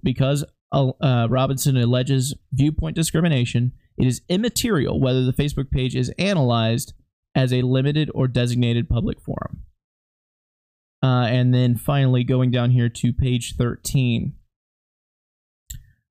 Because 0.03 0.43
uh, 0.71 0.89
uh, 1.01 1.27
Robinson 1.29 1.77
alleges 1.77 2.33
viewpoint 2.51 2.95
discrimination, 2.95 3.73
it 3.97 4.07
is 4.07 4.21
immaterial 4.27 4.99
whether 4.99 5.23
the 5.23 5.33
Facebook 5.33 5.69
page 5.69 5.95
is 5.95 6.13
analyzed 6.17 6.93
as 7.35 7.53
a 7.53 7.61
limited 7.61 8.09
or 8.15 8.27
designated 8.27 8.89
public 8.89 9.21
forum. 9.21 9.63
Uh, 11.03 11.27
and 11.29 11.53
then 11.53 11.75
finally, 11.75 12.23
going 12.23 12.49
down 12.49 12.71
here 12.71 12.89
to 12.89 13.13
page 13.13 13.55
13. 13.55 14.33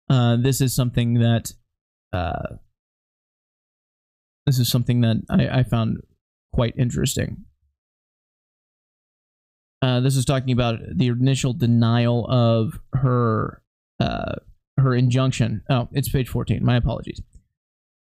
Uh, 0.09 0.37
this 0.37 0.61
is 0.61 0.75
something 0.75 1.15
that 1.15 1.53
uh, 2.13 2.57
this 4.47 4.59
is 4.59 4.71
something 4.71 5.01
that 5.01 5.17
I, 5.29 5.61
I 5.61 5.63
found 5.65 5.99
quite 6.53 6.75
interesting. 6.79 7.45
Uh, 9.83 10.01
this 10.01 10.17
is 10.17 10.25
talking 10.25 10.53
about 10.53 10.79
the 10.95 11.09
initial 11.09 11.53
denial 11.53 12.27
of 12.31 12.81
her 12.95 13.63
uh, 14.01 14.37
her 14.79 14.95
injunction. 14.95 15.63
Oh, 15.69 15.89
it's 15.93 16.09
page 16.09 16.29
14. 16.29 16.65
My 16.65 16.77
apologies. 16.77 17.21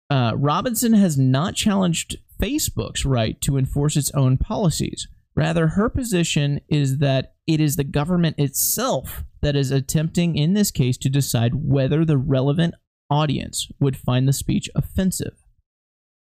Uh, 0.10 0.34
Robinson 0.36 0.93
has 0.93 1.17
not 1.17 1.56
challenged 1.56 2.17
Facebook's 2.41 3.06
right 3.06 3.39
to 3.41 3.58
enforce 3.58 3.95
its 3.95 4.12
own 4.12 4.38
policies. 4.38 5.08
Rather, 5.36 5.69
her 5.69 5.89
position 5.89 6.60
is 6.67 6.97
that 6.97 7.36
it 7.47 7.60
is 7.60 7.75
the 7.75 7.84
government 7.84 8.38
itself 8.39 9.23
that 9.41 9.56
is 9.56 9.71
attempting, 9.71 10.36
in 10.36 10.54
this 10.54 10.71
case, 10.71 10.97
to 10.97 11.10
decide 11.10 11.54
whether 11.56 12.04
the 12.04 12.17
relevant 12.17 12.75
audience 13.10 13.71
would 13.80 13.95
find 13.95 14.28
the 14.28 14.34
speech 14.34 14.69
offensive. 14.75 15.38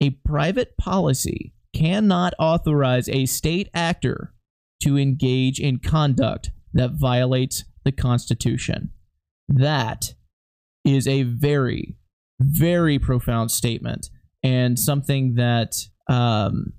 A 0.01 0.11
private 0.25 0.77
policy 0.77 1.53
cannot 1.73 2.33
authorize 2.39 3.09
a 3.09 3.25
state 3.25 3.69
actor 3.73 4.33
to 4.81 4.97
engage 4.97 5.59
in 5.59 5.79
conduct 5.79 6.51
that 6.73 6.91
violates 6.91 7.63
the 7.83 7.91
Constitution. 7.91 8.91
That 9.47 10.13
is 10.83 11.07
a 11.07 11.23
very, 11.23 11.97
very 12.39 12.99
profound 12.99 13.51
statement 13.51 14.09
and 14.43 14.77
something 14.77 15.35
that 15.35 15.75
um, 16.07 16.73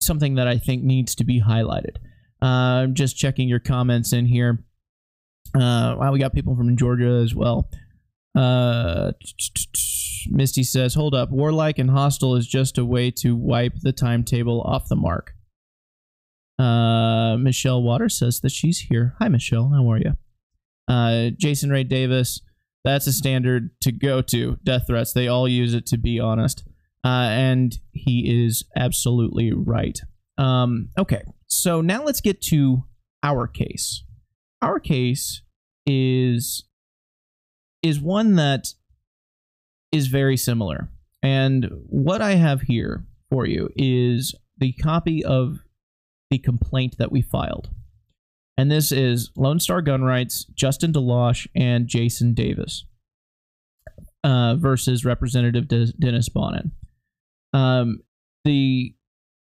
something 0.00 0.36
that 0.36 0.48
I 0.48 0.58
think 0.58 0.82
needs 0.82 1.14
to 1.16 1.24
be 1.24 1.42
highlighted. 1.42 1.96
Uh, 2.40 2.84
I'm 2.84 2.94
just 2.94 3.16
checking 3.16 3.48
your 3.48 3.58
comments 3.58 4.12
in 4.12 4.26
here. 4.26 4.64
Uh, 5.54 5.96
we 6.12 6.18
got 6.18 6.34
people 6.34 6.56
from 6.56 6.76
Georgia 6.76 7.20
as 7.22 7.34
well. 7.34 7.68
Uh, 8.36 9.12
Misty 10.28 10.62
says, 10.62 10.94
"Hold 10.94 11.14
up, 11.14 11.30
warlike 11.30 11.78
and 11.78 11.90
hostile 11.90 12.36
is 12.36 12.46
just 12.46 12.76
a 12.78 12.84
way 12.84 13.10
to 13.12 13.34
wipe 13.34 13.74
the 13.80 13.92
timetable 13.92 14.60
off 14.62 14.88
the 14.88 14.96
mark." 14.96 15.32
Uh, 16.58 17.36
Michelle 17.38 17.82
Waters 17.82 18.18
says 18.18 18.40
that 18.40 18.52
she's 18.52 18.78
here. 18.80 19.14
Hi, 19.18 19.28
Michelle. 19.28 19.70
How 19.70 19.90
are 19.90 19.98
you? 19.98 20.12
Uh, 20.88 21.30
Jason 21.36 21.70
Ray 21.70 21.84
Davis. 21.84 22.40
That's 22.84 23.06
a 23.06 23.12
standard 23.12 23.70
to 23.80 23.90
go 23.90 24.22
to. 24.22 24.58
Death 24.62 24.86
threats. 24.86 25.12
They 25.12 25.28
all 25.28 25.48
use 25.48 25.74
it. 25.74 25.86
To 25.86 25.98
be 25.98 26.20
honest. 26.20 26.62
Uh, 27.04 27.28
and 27.30 27.78
he 27.92 28.44
is 28.44 28.64
absolutely 28.76 29.52
right. 29.52 30.00
Um, 30.38 30.88
okay, 30.98 31.22
so 31.46 31.80
now 31.80 32.02
let's 32.04 32.20
get 32.20 32.42
to 32.42 32.84
our 33.22 33.46
case. 33.46 34.02
our 34.60 34.80
case 34.80 35.42
is 35.86 36.64
is 37.86 38.00
one 38.00 38.34
that 38.36 38.68
is 39.92 40.08
very 40.08 40.36
similar. 40.36 40.88
And 41.22 41.70
what 41.86 42.20
I 42.20 42.32
have 42.32 42.62
here 42.62 43.04
for 43.30 43.46
you 43.46 43.70
is 43.76 44.34
the 44.58 44.72
copy 44.72 45.24
of 45.24 45.58
the 46.30 46.38
complaint 46.38 46.96
that 46.98 47.12
we 47.12 47.22
filed. 47.22 47.70
And 48.58 48.70
this 48.70 48.90
is 48.90 49.30
Lone 49.36 49.60
Star 49.60 49.82
Gun 49.82 50.02
Rights, 50.02 50.44
Justin 50.54 50.92
DeLoche, 50.92 51.46
and 51.54 51.86
Jason 51.86 52.34
Davis 52.34 52.84
uh, 54.24 54.56
versus 54.56 55.04
Representative 55.04 55.68
De- 55.68 55.92
Dennis 55.92 56.28
Bonnen. 56.28 56.70
Um, 57.52 58.00
the 58.44 58.94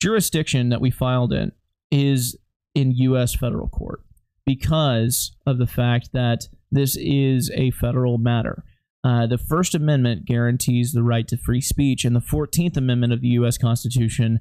jurisdiction 0.01 0.70
that 0.70 0.81
we 0.81 0.90
filed 0.90 1.33
in 1.33 1.53
is 1.90 2.37
in 2.75 2.92
U.S. 2.92 3.35
federal 3.35 3.68
court 3.68 4.01
because 4.47 5.37
of 5.47 5.59
the 5.59 5.66
fact 5.66 6.11
that 6.12 6.49
this 6.70 6.96
is 6.96 7.50
a 7.55 7.70
federal 7.70 8.18
matter. 8.18 8.64
Uh, 9.05 9.27
the 9.27 9.38
First 9.38 9.74
Amendment 9.74 10.24
guarantees 10.24 10.92
the 10.92 11.03
right 11.03 11.29
to 11.29 11.37
free 11.37 11.61
speech, 11.61 12.05
and 12.05 12.16
the 12.16 12.20
14th 12.20 12.77
Amendment 12.77 13.12
of 13.12 13.20
the 13.20 13.29
U.S. 13.29 13.59
Constitution 13.59 14.40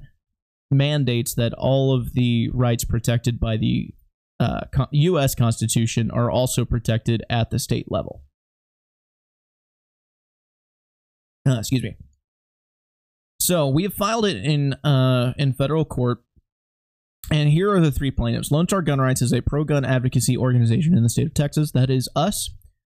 mandates 0.70 1.34
that 1.34 1.52
all 1.54 1.94
of 1.94 2.14
the 2.14 2.48
rights 2.52 2.84
protected 2.84 3.38
by 3.38 3.58
the 3.58 3.94
uh, 4.40 4.60
U.S. 4.90 5.34
Constitution 5.34 6.10
are 6.10 6.30
also 6.30 6.64
protected 6.64 7.22
at 7.28 7.50
the 7.50 7.58
state 7.58 7.90
level. 7.90 8.22
Uh, 11.46 11.58
excuse 11.58 11.82
me. 11.82 11.96
So 13.38 13.68
we 13.68 13.82
have 13.82 13.92
filed 13.92 14.24
it 14.24 14.36
in 14.42 14.72
uh, 14.84 15.34
in 15.36 15.52
federal 15.52 15.84
court, 15.84 16.23
and 17.30 17.48
here 17.50 17.70
are 17.72 17.80
the 17.80 17.92
three 17.92 18.10
plaintiffs. 18.10 18.50
Lone 18.50 18.68
Star 18.68 18.82
Gun 18.82 19.00
Rights 19.00 19.22
is 19.22 19.32
a 19.32 19.40
pro-gun 19.40 19.84
advocacy 19.84 20.36
organization 20.36 20.96
in 20.96 21.02
the 21.02 21.08
state 21.08 21.26
of 21.26 21.34
Texas. 21.34 21.72
That 21.72 21.90
is 21.90 22.08
us. 22.14 22.50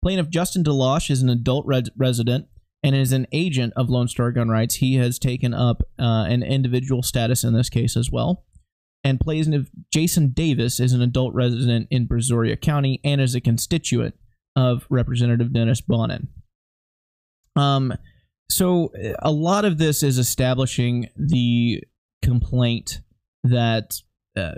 Plaintiff 0.03 0.29
Justin 0.29 0.63
DeLoche 0.63 1.11
is 1.11 1.23
an 1.23 1.29
adult 1.29 1.67
resident 1.97 2.47
and 2.83 2.95
is 2.95 3.13
an 3.13 3.27
agent 3.33 3.73
of 3.77 3.91
Lone 3.91 4.09
Star 4.09 4.31
Gun 4.31 4.49
Rights. 4.49 4.77
He 4.77 4.97
has 4.97 5.19
taken 5.19 5.55
up 5.55 5.83
uh, 5.99 6.27
an 6.29 6.43
individual 6.43 7.03
status 7.03 7.43
in 7.43 7.55
this 7.55 7.69
case 7.69 7.97
as 7.97 8.11
well. 8.11 8.45
And 9.03 9.21
plaintiff 9.21 9.69
Jason 9.93 10.31
Davis 10.31 10.81
is 10.81 10.93
an 10.93 11.03
adult 11.03 11.35
resident 11.35 11.89
in 11.91 12.09
Brazoria 12.09 12.61
County 12.61 13.01
and 13.05 13.21
is 13.21 13.35
a 13.35 13.41
constituent 13.41 14.15
of 14.57 14.87
Representative 14.91 15.53
Dennis 15.53 15.81
Bonnen. 15.81 16.29
Um, 17.55 17.95
so 18.49 18.93
a 19.21 19.31
lot 19.31 19.65
of 19.65 19.79
this 19.79 20.03
is 20.03 20.19
establishing 20.19 21.09
the 21.17 21.83
complaint 22.23 23.01
that 23.45 24.03
uh, 24.37 24.55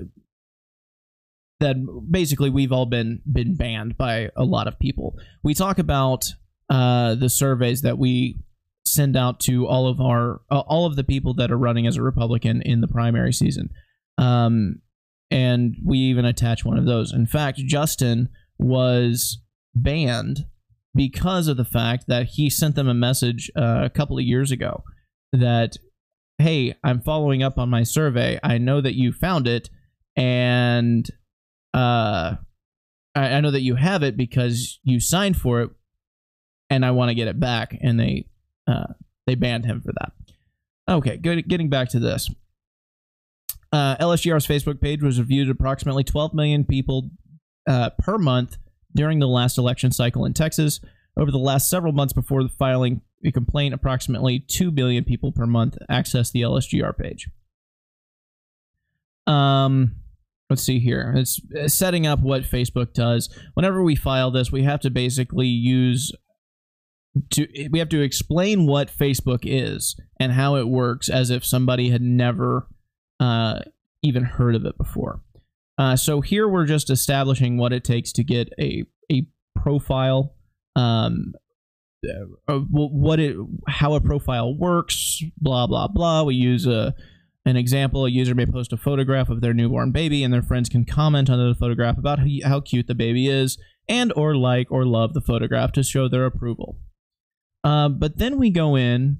that 1.60 1.76
basically 2.10 2.50
we've 2.50 2.72
all 2.72 2.86
been 2.86 3.20
been 3.30 3.56
banned 3.56 3.96
by 3.96 4.30
a 4.36 4.44
lot 4.44 4.68
of 4.68 4.78
people. 4.78 5.16
We 5.42 5.54
talk 5.54 5.78
about 5.78 6.26
uh, 6.70 7.14
the 7.14 7.28
surveys 7.28 7.82
that 7.82 7.98
we 7.98 8.38
send 8.86 9.16
out 9.16 9.40
to 9.40 9.66
all 9.66 9.86
of 9.86 10.00
our 10.00 10.40
uh, 10.50 10.60
all 10.60 10.86
of 10.86 10.96
the 10.96 11.04
people 11.04 11.34
that 11.34 11.50
are 11.50 11.58
running 11.58 11.86
as 11.86 11.96
a 11.96 12.02
Republican 12.02 12.62
in 12.62 12.80
the 12.80 12.88
primary 12.88 13.32
season, 13.32 13.70
um, 14.18 14.80
and 15.30 15.76
we 15.84 15.98
even 15.98 16.24
attach 16.24 16.64
one 16.64 16.78
of 16.78 16.86
those. 16.86 17.12
In 17.12 17.26
fact, 17.26 17.58
Justin 17.58 18.28
was 18.58 19.38
banned 19.74 20.46
because 20.94 21.48
of 21.48 21.56
the 21.56 21.64
fact 21.64 22.04
that 22.08 22.26
he 22.26 22.50
sent 22.50 22.74
them 22.74 22.88
a 22.88 22.94
message 22.94 23.50
uh, 23.56 23.82
a 23.84 23.90
couple 23.90 24.18
of 24.18 24.24
years 24.24 24.50
ago 24.50 24.82
that 25.32 25.76
hey 26.38 26.74
i'm 26.84 27.00
following 27.00 27.42
up 27.42 27.58
on 27.58 27.68
my 27.68 27.82
survey 27.82 28.38
i 28.42 28.58
know 28.58 28.80
that 28.80 28.94
you 28.94 29.12
found 29.12 29.46
it 29.46 29.68
and 30.18 31.08
uh, 31.74 32.34
I, 33.14 33.34
I 33.34 33.40
know 33.40 33.52
that 33.52 33.62
you 33.62 33.76
have 33.76 34.02
it 34.02 34.16
because 34.16 34.80
you 34.82 34.98
signed 34.98 35.36
for 35.36 35.62
it, 35.62 35.70
and 36.68 36.84
I 36.84 36.90
want 36.90 37.10
to 37.10 37.14
get 37.14 37.28
it 37.28 37.38
back. 37.38 37.78
And 37.80 37.98
they 37.98 38.26
uh, 38.66 38.92
they 39.26 39.36
banned 39.36 39.64
him 39.64 39.80
for 39.80 39.92
that. 39.92 40.12
Okay, 40.88 41.16
good. 41.16 41.48
Getting 41.48 41.68
back 41.68 41.90
to 41.90 42.00
this. 42.00 42.30
Uh, 43.70 43.96
LSGR's 43.96 44.46
Facebook 44.46 44.80
page 44.80 45.02
was 45.02 45.18
reviewed 45.18 45.50
approximately 45.50 46.02
12 46.02 46.32
million 46.32 46.64
people 46.64 47.10
uh, 47.68 47.90
per 47.98 48.16
month 48.16 48.56
during 48.94 49.18
the 49.18 49.28
last 49.28 49.58
election 49.58 49.92
cycle 49.92 50.24
in 50.24 50.32
Texas. 50.32 50.80
Over 51.16 51.30
the 51.30 51.38
last 51.38 51.68
several 51.68 51.92
months 51.92 52.12
before 52.12 52.42
the 52.42 52.48
filing 52.48 53.02
a 53.24 53.32
complaint, 53.32 53.74
approximately 53.74 54.38
2 54.40 54.70
billion 54.70 55.04
people 55.04 55.32
per 55.32 55.46
month 55.46 55.76
access 55.88 56.30
the 56.30 56.42
LSGR 56.42 56.96
page. 56.96 57.28
Um, 59.26 59.96
let's 60.48 60.62
see 60.62 60.78
here. 60.78 61.12
It's 61.16 61.40
uh, 61.58 61.68
setting 61.68 62.06
up 62.06 62.20
what 62.20 62.42
Facebook 62.42 62.94
does. 62.94 63.28
Whenever 63.54 63.82
we 63.82 63.94
file 63.94 64.30
this, 64.30 64.50
we 64.50 64.62
have 64.62 64.80
to 64.80 64.90
basically 64.90 65.48
use 65.48 66.12
to 67.30 67.48
we 67.70 67.78
have 67.78 67.88
to 67.88 68.00
explain 68.00 68.66
what 68.66 68.90
Facebook 68.90 69.40
is 69.42 69.98
and 70.20 70.32
how 70.32 70.56
it 70.56 70.68
works 70.68 71.08
as 71.08 71.30
if 71.30 71.44
somebody 71.44 71.90
had 71.90 72.02
never 72.02 72.68
uh, 73.20 73.60
even 74.02 74.24
heard 74.24 74.54
of 74.54 74.64
it 74.64 74.76
before. 74.78 75.20
Uh, 75.76 75.96
so 75.96 76.20
here 76.20 76.48
we're 76.48 76.66
just 76.66 76.90
establishing 76.90 77.56
what 77.56 77.72
it 77.72 77.84
takes 77.84 78.12
to 78.12 78.24
get 78.24 78.52
a 78.60 78.84
a 79.10 79.26
profile, 79.56 80.34
um, 80.76 81.32
uh, 82.48 82.58
what 82.70 83.18
it 83.18 83.36
how 83.66 83.94
a 83.94 84.00
profile 84.00 84.56
works, 84.56 85.22
blah 85.40 85.66
blah 85.66 85.88
blah. 85.88 86.22
We 86.22 86.34
use 86.34 86.66
a 86.66 86.94
an 87.44 87.56
example, 87.56 88.04
a 88.04 88.10
user 88.10 88.34
may 88.34 88.46
post 88.46 88.72
a 88.72 88.76
photograph 88.76 89.30
of 89.30 89.40
their 89.40 89.54
newborn 89.54 89.90
baby 89.90 90.22
and 90.22 90.32
their 90.32 90.42
friends 90.42 90.68
can 90.68 90.84
comment 90.84 91.30
on 91.30 91.38
the 91.38 91.54
photograph 91.54 91.96
about 91.96 92.20
how 92.44 92.60
cute 92.60 92.86
the 92.86 92.94
baby 92.94 93.28
is 93.28 93.58
and 93.88 94.12
or 94.16 94.36
like 94.36 94.70
or 94.70 94.84
love 94.84 95.14
the 95.14 95.20
photograph 95.20 95.72
to 95.72 95.82
show 95.82 96.08
their 96.08 96.26
approval. 96.26 96.78
Uh, 97.64 97.88
but 97.88 98.18
then 98.18 98.36
we 98.36 98.50
go 98.50 98.76
in 98.76 99.18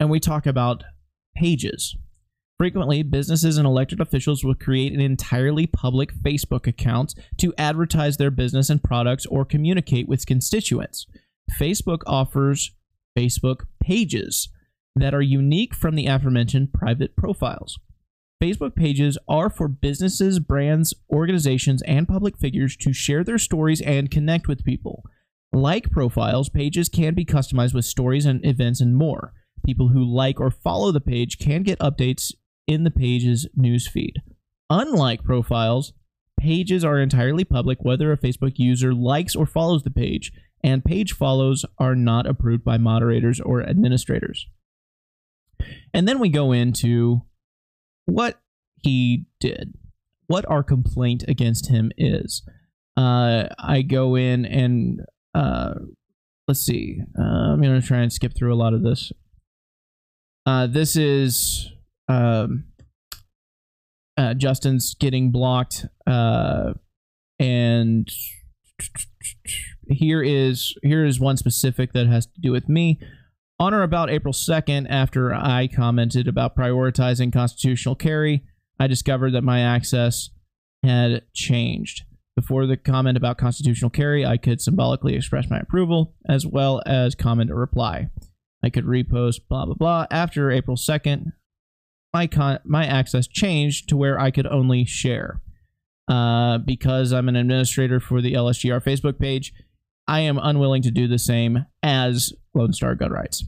and 0.00 0.10
we 0.10 0.20
talk 0.20 0.44
about 0.44 0.82
pages. 1.36 1.96
Frequently, 2.58 3.02
businesses 3.02 3.58
and 3.58 3.66
elected 3.66 4.00
officials 4.00 4.42
will 4.42 4.54
create 4.54 4.92
an 4.92 5.00
entirely 5.00 5.66
public 5.66 6.14
Facebook 6.14 6.66
account 6.66 7.14
to 7.36 7.54
advertise 7.58 8.16
their 8.16 8.30
business 8.30 8.70
and 8.70 8.82
products 8.82 9.26
or 9.26 9.44
communicate 9.44 10.08
with 10.08 10.26
constituents. 10.26 11.06
Facebook 11.50 12.00
offers 12.06 12.72
Facebook 13.16 13.66
pages 13.82 14.48
that 14.94 15.14
are 15.14 15.22
unique 15.22 15.74
from 15.74 15.94
the 15.94 16.06
aforementioned 16.06 16.72
private 16.72 17.16
profiles. 17.16 17.78
Facebook 18.42 18.74
pages 18.74 19.16
are 19.28 19.48
for 19.48 19.68
businesses, 19.68 20.38
brands, 20.38 20.92
organizations, 21.10 21.82
and 21.82 22.06
public 22.06 22.36
figures 22.36 22.76
to 22.76 22.92
share 22.92 23.24
their 23.24 23.38
stories 23.38 23.80
and 23.80 24.10
connect 24.10 24.46
with 24.46 24.64
people. 24.64 25.04
Like 25.52 25.90
profiles, 25.90 26.50
pages 26.50 26.88
can 26.88 27.14
be 27.14 27.24
customized 27.24 27.72
with 27.72 27.86
stories 27.86 28.26
and 28.26 28.44
events 28.44 28.80
and 28.80 28.94
more. 28.94 29.32
People 29.64 29.88
who 29.88 30.04
like 30.04 30.38
or 30.38 30.50
follow 30.50 30.92
the 30.92 31.00
page 31.00 31.38
can 31.38 31.62
get 31.62 31.78
updates 31.78 32.32
in 32.66 32.84
the 32.84 32.90
page's 32.90 33.48
newsfeed. 33.58 34.16
Unlike 34.68 35.24
profiles, 35.24 35.92
pages 36.38 36.84
are 36.84 36.98
entirely 36.98 37.44
public 37.44 37.78
whether 37.82 38.12
a 38.12 38.18
Facebook 38.18 38.58
user 38.58 38.92
likes 38.92 39.34
or 39.34 39.46
follows 39.46 39.82
the 39.82 39.90
page, 39.90 40.32
and 40.62 40.84
page 40.84 41.12
follows 41.12 41.64
are 41.78 41.94
not 41.94 42.26
approved 42.26 42.64
by 42.64 42.78
moderators 42.78 43.40
or 43.40 43.62
administrators. 43.62 44.46
And 45.94 46.06
then 46.06 46.18
we 46.18 46.28
go 46.28 46.52
into 46.52 47.22
what 48.06 48.40
he 48.82 49.26
did, 49.40 49.74
what 50.26 50.48
our 50.48 50.62
complaint 50.62 51.24
against 51.28 51.68
him 51.68 51.92
is. 51.96 52.42
Uh, 52.96 53.48
I 53.58 53.82
go 53.82 54.16
in 54.16 54.44
and 54.44 55.00
uh, 55.34 55.74
let's 56.48 56.60
see. 56.60 57.00
Uh, 57.18 57.22
I'm 57.52 57.60
going 57.60 57.80
to 57.80 57.86
try 57.86 57.98
and 57.98 58.12
skip 58.12 58.34
through 58.34 58.54
a 58.54 58.56
lot 58.56 58.74
of 58.74 58.82
this. 58.82 59.12
Uh, 60.46 60.66
this 60.66 60.96
is 60.96 61.72
um, 62.08 62.64
uh, 64.16 64.34
Justin's 64.34 64.94
getting 64.94 65.30
blocked, 65.30 65.86
uh, 66.06 66.74
and 67.38 68.08
here 69.88 70.22
is 70.22 70.74
here 70.82 71.04
is 71.04 71.20
one 71.20 71.36
specific 71.36 71.92
that 71.92 72.06
has 72.06 72.26
to 72.26 72.40
do 72.40 72.52
with 72.52 72.68
me. 72.68 72.98
On 73.58 73.72
or 73.72 73.82
about 73.82 74.10
April 74.10 74.34
2nd, 74.34 74.86
after 74.90 75.32
I 75.32 75.66
commented 75.66 76.28
about 76.28 76.56
prioritizing 76.56 77.32
constitutional 77.32 77.94
carry, 77.94 78.44
I 78.78 78.86
discovered 78.86 79.32
that 79.32 79.42
my 79.42 79.60
access 79.60 80.30
had 80.82 81.22
changed. 81.32 82.02
Before 82.34 82.66
the 82.66 82.76
comment 82.76 83.16
about 83.16 83.38
constitutional 83.38 83.90
carry, 83.90 84.26
I 84.26 84.36
could 84.36 84.60
symbolically 84.60 85.14
express 85.14 85.48
my 85.48 85.58
approval 85.58 86.14
as 86.28 86.46
well 86.46 86.82
as 86.84 87.14
comment 87.14 87.50
or 87.50 87.54
reply. 87.54 88.10
I 88.62 88.68
could 88.68 88.84
repost 88.84 89.40
blah 89.48 89.64
blah 89.64 89.74
blah. 89.74 90.06
After 90.10 90.50
April 90.50 90.76
2nd, 90.76 91.32
my 92.12 92.26
con- 92.26 92.58
my 92.64 92.84
access 92.84 93.26
changed 93.26 93.88
to 93.88 93.96
where 93.96 94.20
I 94.20 94.30
could 94.30 94.46
only 94.46 94.84
share. 94.84 95.40
Uh, 96.08 96.58
because 96.58 97.12
I'm 97.12 97.28
an 97.28 97.36
administrator 97.36 97.98
for 97.98 98.20
the 98.20 98.34
LSGR 98.34 98.82
Facebook 98.82 99.18
page, 99.18 99.52
I 100.06 100.20
am 100.20 100.38
unwilling 100.40 100.82
to 100.82 100.90
do 100.90 101.08
the 101.08 101.18
same 101.18 101.66
as 101.82 102.32
Lone 102.54 102.72
Star 102.72 102.94
Gun 102.94 103.10
Rights. 103.10 103.44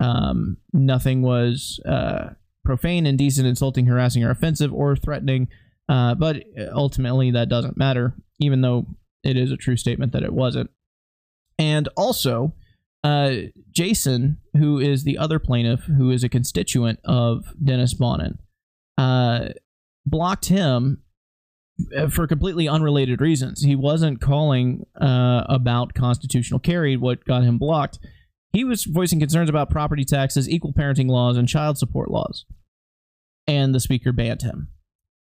Um, 0.00 0.56
nothing 0.72 1.22
was 1.22 1.80
uh, 1.86 2.30
profane, 2.64 3.06
indecent, 3.06 3.46
insulting, 3.46 3.86
harassing, 3.86 4.24
or 4.24 4.30
offensive 4.30 4.72
or 4.72 4.96
threatening. 4.96 5.48
Uh, 5.88 6.14
but 6.14 6.42
ultimately, 6.72 7.30
that 7.30 7.48
doesn't 7.48 7.76
matter. 7.76 8.14
even 8.40 8.62
though 8.62 8.86
it 9.22 9.36
is 9.36 9.52
a 9.52 9.56
true 9.56 9.76
statement 9.76 10.12
that 10.12 10.24
it 10.24 10.32
wasn't. 10.32 10.70
And 11.58 11.88
also, 11.96 12.54
uh, 13.04 13.34
Jason, 13.70 14.38
who 14.56 14.78
is 14.78 15.04
the 15.04 15.18
other 15.18 15.38
plaintiff, 15.38 15.84
who 15.84 16.10
is 16.10 16.24
a 16.24 16.28
constituent 16.28 16.98
of 17.04 17.44
Dennis 17.62 17.94
Bonnen, 17.94 18.38
uh, 18.98 19.50
blocked 20.04 20.46
him 20.46 21.02
for 22.10 22.26
completely 22.26 22.68
unrelated 22.68 23.20
reasons. 23.20 23.62
He 23.62 23.76
wasn't 23.76 24.20
calling 24.20 24.86
uh, 25.00 25.44
about 25.48 25.94
constitutional 25.94 26.60
carry, 26.60 26.96
what 26.96 27.24
got 27.24 27.42
him 27.42 27.58
blocked. 27.58 27.98
He 28.52 28.64
was 28.64 28.84
voicing 28.84 29.18
concerns 29.18 29.48
about 29.48 29.70
property 29.70 30.04
taxes, 30.04 30.48
equal 30.48 30.72
parenting 30.72 31.08
laws, 31.08 31.36
and 31.36 31.48
child 31.48 31.78
support 31.78 32.10
laws. 32.10 32.44
And 33.46 33.74
the 33.74 33.80
speaker 33.80 34.12
banned 34.12 34.42
him. 34.42 34.68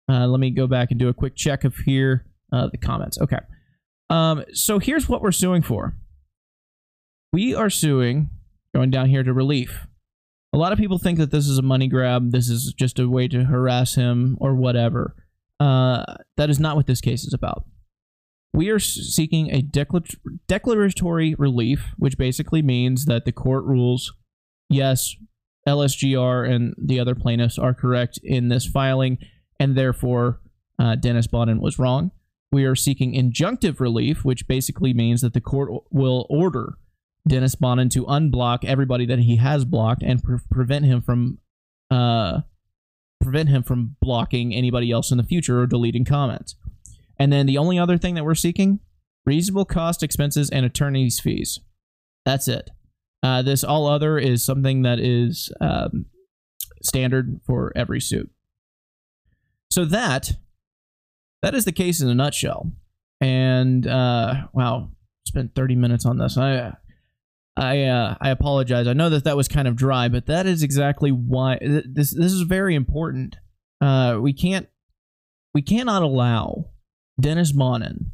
Uh, 0.08 0.26
let 0.26 0.40
me 0.40 0.50
go 0.50 0.66
back 0.66 0.90
and 0.90 0.98
do 0.98 1.08
a 1.08 1.14
quick 1.14 1.36
check 1.36 1.64
of 1.64 1.76
here 1.76 2.26
uh, 2.52 2.68
the 2.70 2.78
comments. 2.78 3.18
Okay. 3.20 3.38
Um, 4.10 4.44
so 4.52 4.78
here's 4.78 5.08
what 5.08 5.22
we're 5.22 5.32
suing 5.32 5.62
for. 5.62 5.96
We 7.32 7.54
are 7.54 7.70
suing, 7.70 8.28
going 8.74 8.90
down 8.90 9.08
here 9.08 9.22
to 9.22 9.32
relief. 9.32 9.86
A 10.52 10.58
lot 10.58 10.72
of 10.72 10.78
people 10.78 10.98
think 10.98 11.18
that 11.18 11.30
this 11.30 11.46
is 11.48 11.56
a 11.56 11.62
money 11.62 11.88
grab. 11.88 12.30
This 12.30 12.50
is 12.50 12.74
just 12.76 12.98
a 12.98 13.08
way 13.08 13.26
to 13.28 13.44
harass 13.44 13.94
him 13.94 14.36
or 14.38 14.54
whatever. 14.54 15.14
Uh, 15.62 16.16
that 16.36 16.50
is 16.50 16.58
not 16.58 16.74
what 16.74 16.86
this 16.86 17.00
case 17.00 17.22
is 17.22 17.32
about. 17.32 17.64
We 18.52 18.68
are 18.70 18.80
seeking 18.80 19.50
a 19.50 19.62
declar- 19.62 20.02
declaratory 20.48 21.36
relief, 21.38 21.92
which 21.96 22.18
basically 22.18 22.62
means 22.62 23.04
that 23.04 23.24
the 23.24 23.32
court 23.32 23.64
rules 23.64 24.12
yes, 24.68 25.14
LSGR 25.68 26.50
and 26.50 26.74
the 26.76 26.98
other 26.98 27.14
plaintiffs 27.14 27.58
are 27.58 27.74
correct 27.74 28.18
in 28.24 28.48
this 28.48 28.66
filing, 28.66 29.18
and 29.60 29.76
therefore 29.76 30.40
uh, 30.80 30.96
Dennis 30.96 31.28
Bonnen 31.28 31.60
was 31.60 31.78
wrong. 31.78 32.10
We 32.50 32.64
are 32.64 32.74
seeking 32.74 33.14
injunctive 33.14 33.78
relief, 33.78 34.24
which 34.24 34.48
basically 34.48 34.92
means 34.92 35.20
that 35.20 35.32
the 35.32 35.40
court 35.40 35.70
will 35.92 36.26
order 36.28 36.74
Dennis 37.26 37.54
Bonnen 37.54 37.88
to 37.90 38.04
unblock 38.06 38.64
everybody 38.64 39.06
that 39.06 39.20
he 39.20 39.36
has 39.36 39.64
blocked 39.64 40.02
and 40.02 40.20
pre- 40.22 40.38
prevent 40.50 40.84
him 40.86 41.00
from 41.02 41.38
uh, 41.88 42.40
prevent 43.22 43.48
him 43.48 43.62
from 43.62 43.96
blocking 44.00 44.54
anybody 44.54 44.90
else 44.90 45.10
in 45.10 45.18
the 45.18 45.24
future 45.24 45.60
or 45.60 45.66
deleting 45.66 46.04
comments. 46.04 46.56
And 47.18 47.32
then 47.32 47.46
the 47.46 47.58
only 47.58 47.78
other 47.78 47.98
thing 47.98 48.14
that 48.14 48.24
we're 48.24 48.34
seeking 48.34 48.80
reasonable 49.24 49.64
cost, 49.64 50.02
expenses, 50.02 50.50
and 50.50 50.66
attorney's 50.66 51.20
fees. 51.20 51.60
That's 52.24 52.48
it. 52.48 52.70
Uh, 53.22 53.42
this 53.42 53.62
all 53.62 53.86
other 53.86 54.18
is 54.18 54.44
something 54.44 54.82
that 54.82 54.98
is 54.98 55.52
um, 55.60 56.06
standard 56.82 57.40
for 57.46 57.72
every 57.76 58.00
suit. 58.00 58.30
So 59.70 59.84
that 59.86 60.32
that 61.42 61.54
is 61.54 61.64
the 61.64 61.72
case 61.72 62.00
in 62.00 62.08
a 62.08 62.14
nutshell. 62.14 62.72
And 63.20 63.86
uh, 63.86 64.48
wow, 64.52 64.90
spent 65.26 65.54
30 65.54 65.76
minutes 65.76 66.04
on 66.04 66.18
this. 66.18 66.36
I 66.36 66.72
I 67.56 67.82
uh, 67.82 68.16
I 68.20 68.30
apologize. 68.30 68.86
I 68.86 68.94
know 68.94 69.10
that 69.10 69.24
that 69.24 69.36
was 69.36 69.48
kind 69.48 69.68
of 69.68 69.76
dry, 69.76 70.08
but 70.08 70.26
that 70.26 70.46
is 70.46 70.62
exactly 70.62 71.10
why 71.10 71.58
this 71.60 72.14
this 72.14 72.32
is 72.32 72.42
very 72.42 72.74
important. 72.74 73.36
Uh, 73.80 74.18
we 74.20 74.32
can't 74.32 74.68
we 75.54 75.62
cannot 75.62 76.02
allow 76.02 76.70
Dennis 77.20 77.52
Bonnen 77.52 78.06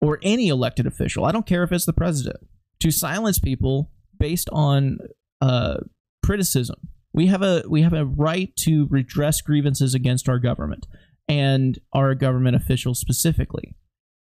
or 0.00 0.18
any 0.22 0.48
elected 0.48 0.86
official, 0.86 1.24
I 1.24 1.32
don't 1.32 1.46
care 1.46 1.62
if 1.62 1.72
it's 1.72 1.86
the 1.86 1.92
president, 1.92 2.46
to 2.80 2.90
silence 2.90 3.38
people 3.38 3.90
based 4.18 4.48
on 4.52 4.98
uh, 5.40 5.78
criticism. 6.24 6.76
We 7.12 7.26
have 7.26 7.42
a 7.42 7.64
we 7.68 7.82
have 7.82 7.92
a 7.92 8.04
right 8.04 8.54
to 8.60 8.86
redress 8.90 9.40
grievances 9.40 9.94
against 9.94 10.28
our 10.28 10.38
government 10.38 10.86
and 11.26 11.78
our 11.92 12.14
government 12.14 12.56
officials 12.56 13.00
specifically. 13.00 13.74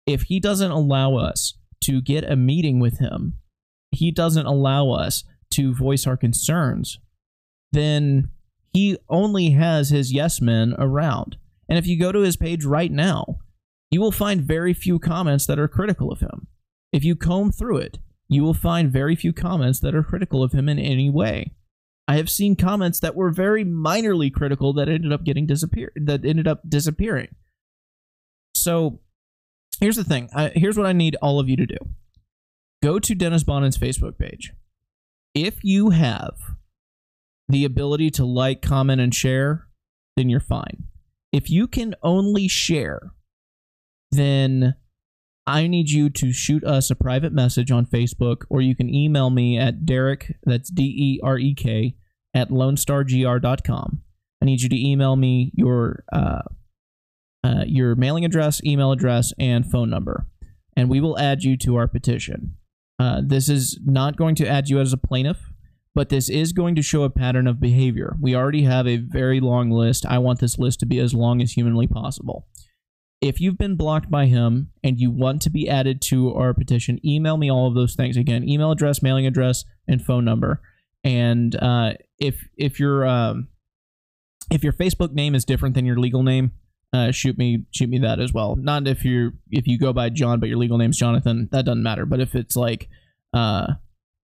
If 0.05 0.23
he 0.23 0.39
doesn't 0.39 0.71
allow 0.71 1.15
us 1.15 1.57
to 1.81 2.01
get 2.01 2.29
a 2.29 2.35
meeting 2.35 2.79
with 2.79 2.99
him, 2.99 3.37
he 3.95 4.11
doesn't 4.11 4.45
allow 4.45 4.91
us 4.91 5.23
to 5.51 5.73
voice 5.73 6.05
our 6.05 6.17
concerns, 6.17 6.99
then 7.71 8.29
he 8.73 8.97
only 9.09 9.51
has 9.51 9.89
his 9.89 10.13
yes 10.13 10.41
men 10.41 10.75
around. 10.77 11.37
And 11.67 11.77
if 11.77 11.87
you 11.87 11.99
go 11.99 12.11
to 12.11 12.19
his 12.19 12.35
page 12.35 12.65
right 12.65 12.91
now, 12.91 13.39
you 13.89 14.01
will 14.01 14.11
find 14.11 14.41
very 14.41 14.73
few 14.73 14.99
comments 14.99 15.45
that 15.47 15.59
are 15.59 15.67
critical 15.67 16.11
of 16.11 16.19
him. 16.19 16.47
If 16.91 17.03
you 17.03 17.15
comb 17.15 17.51
through 17.51 17.77
it, 17.77 17.99
you 18.27 18.43
will 18.43 18.53
find 18.53 18.91
very 18.91 19.15
few 19.15 19.33
comments 19.33 19.79
that 19.79 19.95
are 19.95 20.03
critical 20.03 20.43
of 20.43 20.51
him 20.51 20.67
in 20.67 20.79
any 20.79 21.09
way. 21.09 21.53
I 22.07 22.17
have 22.17 22.29
seen 22.29 22.55
comments 22.55 22.99
that 22.99 23.15
were 23.15 23.31
very 23.31 23.65
minorly 23.65 24.31
critical 24.31 24.73
that 24.73 24.89
ended 24.89 25.11
up 25.11 25.23
getting 25.23 25.45
disappear 25.45 25.91
that 25.95 26.25
ended 26.25 26.47
up 26.47 26.61
disappearing. 26.67 27.29
So 28.53 28.99
here's 29.79 29.95
the 29.95 30.03
thing. 30.03 30.29
I, 30.33 30.51
here's 30.55 30.77
what 30.77 30.87
I 30.87 30.93
need 30.93 31.15
all 31.21 31.39
of 31.39 31.49
you 31.49 31.55
to 31.57 31.65
do. 31.65 31.77
Go 32.85 32.99
to 32.99 33.15
Dennis 33.15 33.43
Bonnen's 33.43 33.79
Facebook 33.79 34.19
page. 34.19 34.53
If 35.33 35.63
you 35.63 35.89
have 35.89 36.35
the 37.49 37.65
ability 37.65 38.11
to 38.11 38.25
like, 38.25 38.61
comment, 38.61 39.01
and 39.01 39.11
share, 39.11 39.65
then 40.15 40.29
you're 40.29 40.39
fine. 40.39 40.83
If 41.33 41.49
you 41.49 41.67
can 41.67 41.95
only 42.03 42.47
share, 42.47 43.11
then 44.11 44.75
I 45.47 45.65
need 45.65 45.89
you 45.89 46.11
to 46.11 46.31
shoot 46.31 46.63
us 46.63 46.91
a 46.91 46.95
private 46.95 47.33
message 47.33 47.71
on 47.71 47.87
Facebook, 47.87 48.43
or 48.51 48.61
you 48.61 48.75
can 48.75 48.93
email 48.93 49.31
me 49.31 49.57
at 49.57 49.87
Derek, 49.87 50.35
that's 50.43 50.69
D 50.69 50.83
E 50.83 51.19
R 51.23 51.39
E 51.39 51.55
K, 51.55 51.95
at 52.35 52.49
lonestargr.com. 52.49 54.01
I 54.43 54.45
need 54.45 54.61
you 54.61 54.69
to 54.69 54.79
email 54.79 55.15
me 55.15 55.51
your 55.55 56.03
uh, 56.13 56.43
uh, 57.43 57.63
your 57.65 57.95
mailing 57.95 58.25
address, 58.25 58.63
email 58.63 58.91
address, 58.91 59.33
and 59.39 59.65
phone 59.65 59.89
number, 59.89 60.27
and 60.77 60.87
we 60.87 61.01
will 61.01 61.17
add 61.17 61.43
you 61.43 61.57
to 61.57 61.77
our 61.77 61.87
petition. 61.87 62.57
Uh, 62.97 63.21
this 63.25 63.49
is 63.49 63.79
not 63.85 64.15
going 64.15 64.35
to 64.35 64.47
add 64.47 64.69
you 64.69 64.79
as 64.79 64.93
a 64.93 64.97
plaintiff, 64.97 65.51
but 65.93 66.09
this 66.09 66.29
is 66.29 66.53
going 66.53 66.75
to 66.75 66.81
show 66.81 67.03
a 67.03 67.09
pattern 67.09 67.47
of 67.47 67.59
behavior. 67.59 68.15
We 68.21 68.35
already 68.35 68.63
have 68.63 68.87
a 68.87 68.97
very 68.97 69.39
long 69.39 69.69
list. 69.69 70.05
I 70.05 70.17
want 70.17 70.39
this 70.39 70.57
list 70.57 70.79
to 70.81 70.85
be 70.85 70.99
as 70.99 71.13
long 71.13 71.41
as 71.41 71.53
humanly 71.53 71.87
possible 71.87 72.47
if 73.21 73.41
you've 73.41 73.57
been 73.57 73.75
blocked 73.75 74.09
by 74.09 74.25
him 74.25 74.71
and 74.83 74.99
you 74.99 75.09
want 75.09 75.41
to 75.43 75.49
be 75.49 75.69
added 75.69 76.01
to 76.01 76.33
our 76.33 76.53
petition, 76.53 76.99
email 77.05 77.37
me 77.37 77.51
all 77.51 77.67
of 77.67 77.73
those 77.73 77.95
things. 77.95 78.17
Again, 78.17 78.47
email 78.47 78.71
address, 78.71 79.01
mailing 79.01 79.25
address, 79.25 79.65
and 79.87 80.03
phone 80.03 80.25
number. 80.25 80.61
And 81.03 81.55
uh, 81.55 81.93
if 82.19 82.47
if 82.57 82.79
your 82.79 83.05
um, 83.05 83.47
if 84.51 84.63
your 84.63 84.73
Facebook 84.73 85.13
name 85.13 85.35
is 85.35 85.45
different 85.45 85.75
than 85.75 85.85
your 85.85 85.97
legal 85.97 86.23
name, 86.23 86.51
uh, 86.95 87.11
shoot 87.11 87.37
me 87.37 87.65
shoot 87.71 87.89
me 87.89 87.99
that 87.99 88.19
as 88.19 88.31
well. 88.31 88.55
Not 88.55 88.87
if 88.87 89.03
you're 89.03 89.33
if 89.51 89.67
you 89.67 89.77
go 89.77 89.91
by 89.91 90.09
John 90.09 90.39
but 90.39 90.47
your 90.47 90.57
legal 90.57 90.77
name's 90.77 90.97
Jonathan, 90.97 91.49
that 91.51 91.65
doesn't 91.65 91.83
matter. 91.83 92.05
But 92.05 92.21
if 92.21 92.35
it's 92.35 92.55
like 92.55 92.87
uh, 93.33 93.73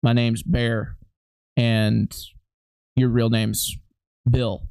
my 0.02 0.12
name's 0.12 0.42
Bear 0.42 0.96
and 1.56 2.14
your 2.96 3.08
real 3.08 3.30
name's 3.30 3.76
Bill, 4.30 4.68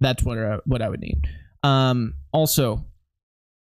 that's 0.00 0.22
what 0.22 0.38
I, 0.38 0.58
what 0.64 0.80
I 0.80 0.88
would 0.88 1.00
need. 1.00 1.26
Um, 1.64 2.14
also, 2.32 2.86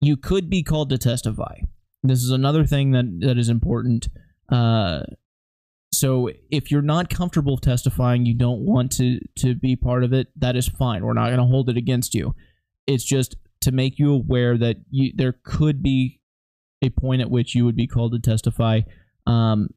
you 0.00 0.16
could 0.16 0.48
be 0.48 0.62
called 0.62 0.88
to 0.90 0.98
testify. 0.98 1.58
This 2.02 2.22
is 2.22 2.30
another 2.30 2.64
thing 2.64 2.92
that, 2.92 3.04
that 3.20 3.38
is 3.38 3.48
important. 3.48 4.08
Uh, 4.50 5.02
so 5.92 6.30
if 6.50 6.70
you're 6.70 6.82
not 6.82 7.10
comfortable 7.10 7.58
testifying, 7.58 8.26
you 8.26 8.34
don't 8.34 8.60
want 8.60 8.92
to 8.92 9.20
to 9.38 9.54
be 9.54 9.76
part 9.76 10.02
of 10.02 10.12
it, 10.12 10.28
that 10.36 10.56
is 10.56 10.68
fine. 10.68 11.04
We're 11.04 11.12
not 11.12 11.26
going 11.26 11.38
to 11.38 11.44
hold 11.44 11.68
it 11.68 11.76
against 11.76 12.14
you. 12.14 12.34
It's 12.86 13.04
just 13.04 13.36
to 13.62 13.72
make 13.72 13.98
you 13.98 14.12
aware 14.12 14.58
that 14.58 14.76
you 14.90 15.12
there 15.14 15.34
could 15.42 15.82
be 15.82 16.20
a 16.82 16.90
point 16.90 17.22
at 17.22 17.30
which 17.30 17.54
you 17.54 17.64
would 17.64 17.76
be 17.76 17.86
called 17.86 18.12
to 18.12 18.18
testify. 18.18 18.80
Um, 19.26 19.68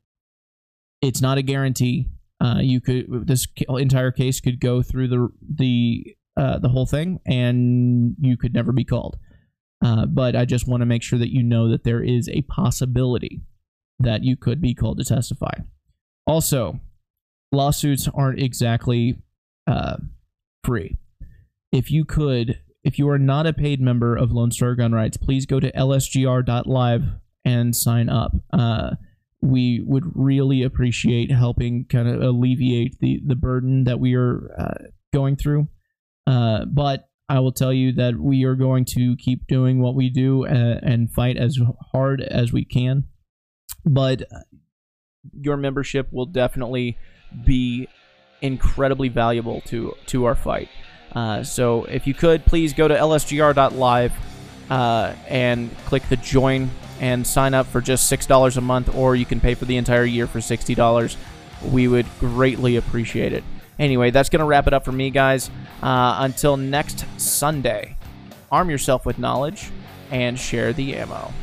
it's 1.02 1.22
not 1.22 1.38
a 1.38 1.42
guarantee. 1.42 2.10
Uh, 2.40 2.60
you 2.62 2.82
could 2.82 3.28
this 3.28 3.48
entire 3.70 4.12
case 4.12 4.40
could 4.40 4.60
go 4.60 4.82
through 4.82 5.08
the 5.08 5.30
the 5.42 6.16
uh, 6.36 6.60
the 6.60 6.70
whole 6.70 6.86
thing, 6.86 7.20
and 7.26 8.16
you 8.20 8.38
could 8.38 8.54
never 8.54 8.72
be 8.72 8.84
called. 8.84 9.18
Uh, 9.84 10.06
but 10.06 10.36
I 10.36 10.46
just 10.46 10.68
want 10.68 10.82
to 10.82 10.86
make 10.86 11.04
sure 11.04 11.20
that 11.20 11.34
you 11.34 11.44
know 11.44 11.70
that 11.70 11.84
there 11.84 12.04
is 12.04 12.30
a 12.30 12.42
possibility 12.44 13.42
that 14.00 14.24
you 14.24 14.36
could 14.36 14.62
be 14.62 14.74
called 14.74 14.98
to 15.00 15.04
testify. 15.04 15.54
Also, 16.26 16.80
lawsuits 17.52 18.08
aren't 18.14 18.40
exactly 18.40 19.18
uh, 19.66 19.98
free. 20.64 20.96
If 21.72 21.92
you 21.92 22.06
could, 22.06 22.60
if 22.88 22.98
you 22.98 23.10
are 23.10 23.20
not 23.20 23.46
a 23.46 23.52
paid 23.52 23.82
member 23.82 24.16
of 24.16 24.32
Lone 24.32 24.50
Star 24.50 24.74
Gun 24.74 24.94
Rights, 24.94 25.18
please 25.18 25.46
go 25.46 25.60
to 25.60 25.70
lsgr.live 25.74 27.04
and 27.44 27.76
sign 27.76 28.08
up. 28.08 28.32
Uh, 28.54 28.92
we 29.42 29.82
would 29.86 30.06
really 30.16 30.64
appreciate 30.64 31.30
helping 31.30 31.84
kind 31.84 32.08
of 32.08 32.22
alleviate 32.22 32.98
the, 33.02 33.20
the 33.26 33.36
burden 33.36 33.84
that 33.84 34.00
we 34.00 34.16
are 34.16 34.50
uh, 34.58 34.86
going 35.14 35.36
through. 35.36 35.68
Uh, 36.26 36.64
but 36.64 37.10
I 37.28 37.42
will 37.42 37.52
tell 37.52 37.74
you 37.74 37.92
that 37.92 38.22
we 38.22 38.46
are 38.46 38.56
going 38.56 38.86
to 38.96 39.18
keep 39.18 39.48
doing 39.48 39.82
what 39.82 39.94
we 39.94 40.10
do 40.10 40.46
and, 40.46 40.78
uh, 40.78 40.80
and 40.82 41.12
fight 41.12 41.36
as 41.36 41.60
hard 41.92 42.22
as 42.22 42.54
we 42.54 42.64
can. 42.64 43.04
But 43.86 44.24
your 45.34 45.58
membership 45.58 46.08
will 46.14 46.26
definitely 46.26 46.98
be 47.46 47.90
incredibly 48.42 49.10
valuable 49.10 49.60
to 49.66 49.94
to 50.06 50.24
our 50.24 50.36
fight. 50.36 50.70
Uh, 51.18 51.44
so 51.44 51.84
if 51.86 52.06
you 52.06 52.14
could 52.14 52.46
please 52.46 52.74
go 52.74 52.88
to 52.88 52.94
lsgr.live 52.94 54.14
uh, 54.70 55.14
and 55.28 55.76
click 55.86 56.08
the 56.10 56.18
join 56.18 56.70
and 57.00 57.26
sign 57.26 57.56
up 57.56 57.66
for 57.66 57.82
just 57.82 58.12
$6 58.12 58.58
a 58.58 58.62
month, 58.62 58.94
or 58.94 59.16
you 59.16 59.26
can 59.26 59.40
pay 59.40 59.56
for 59.56 59.66
the 59.66 59.78
entire 59.78 60.06
year 60.06 60.28
for 60.28 60.38
$60. 60.38 61.16
We 61.72 61.88
would 61.88 62.06
greatly 62.20 62.76
appreciate 62.76 63.34
it. 63.34 63.44
Anyway, 63.80 64.12
that's 64.12 64.30
going 64.30 64.42
to 64.42 64.46
wrap 64.46 64.68
it 64.68 64.74
up 64.74 64.86
for 64.86 64.92
me, 64.92 65.10
guys. 65.10 65.50
Uh, 65.82 66.18
until 66.20 66.56
next 66.56 67.04
Sunday, 67.20 67.96
arm 68.52 68.70
yourself 68.70 69.04
with 69.04 69.18
knowledge 69.18 69.72
and 70.12 70.38
share 70.38 70.72
the 70.72 70.96
ammo. 70.96 71.34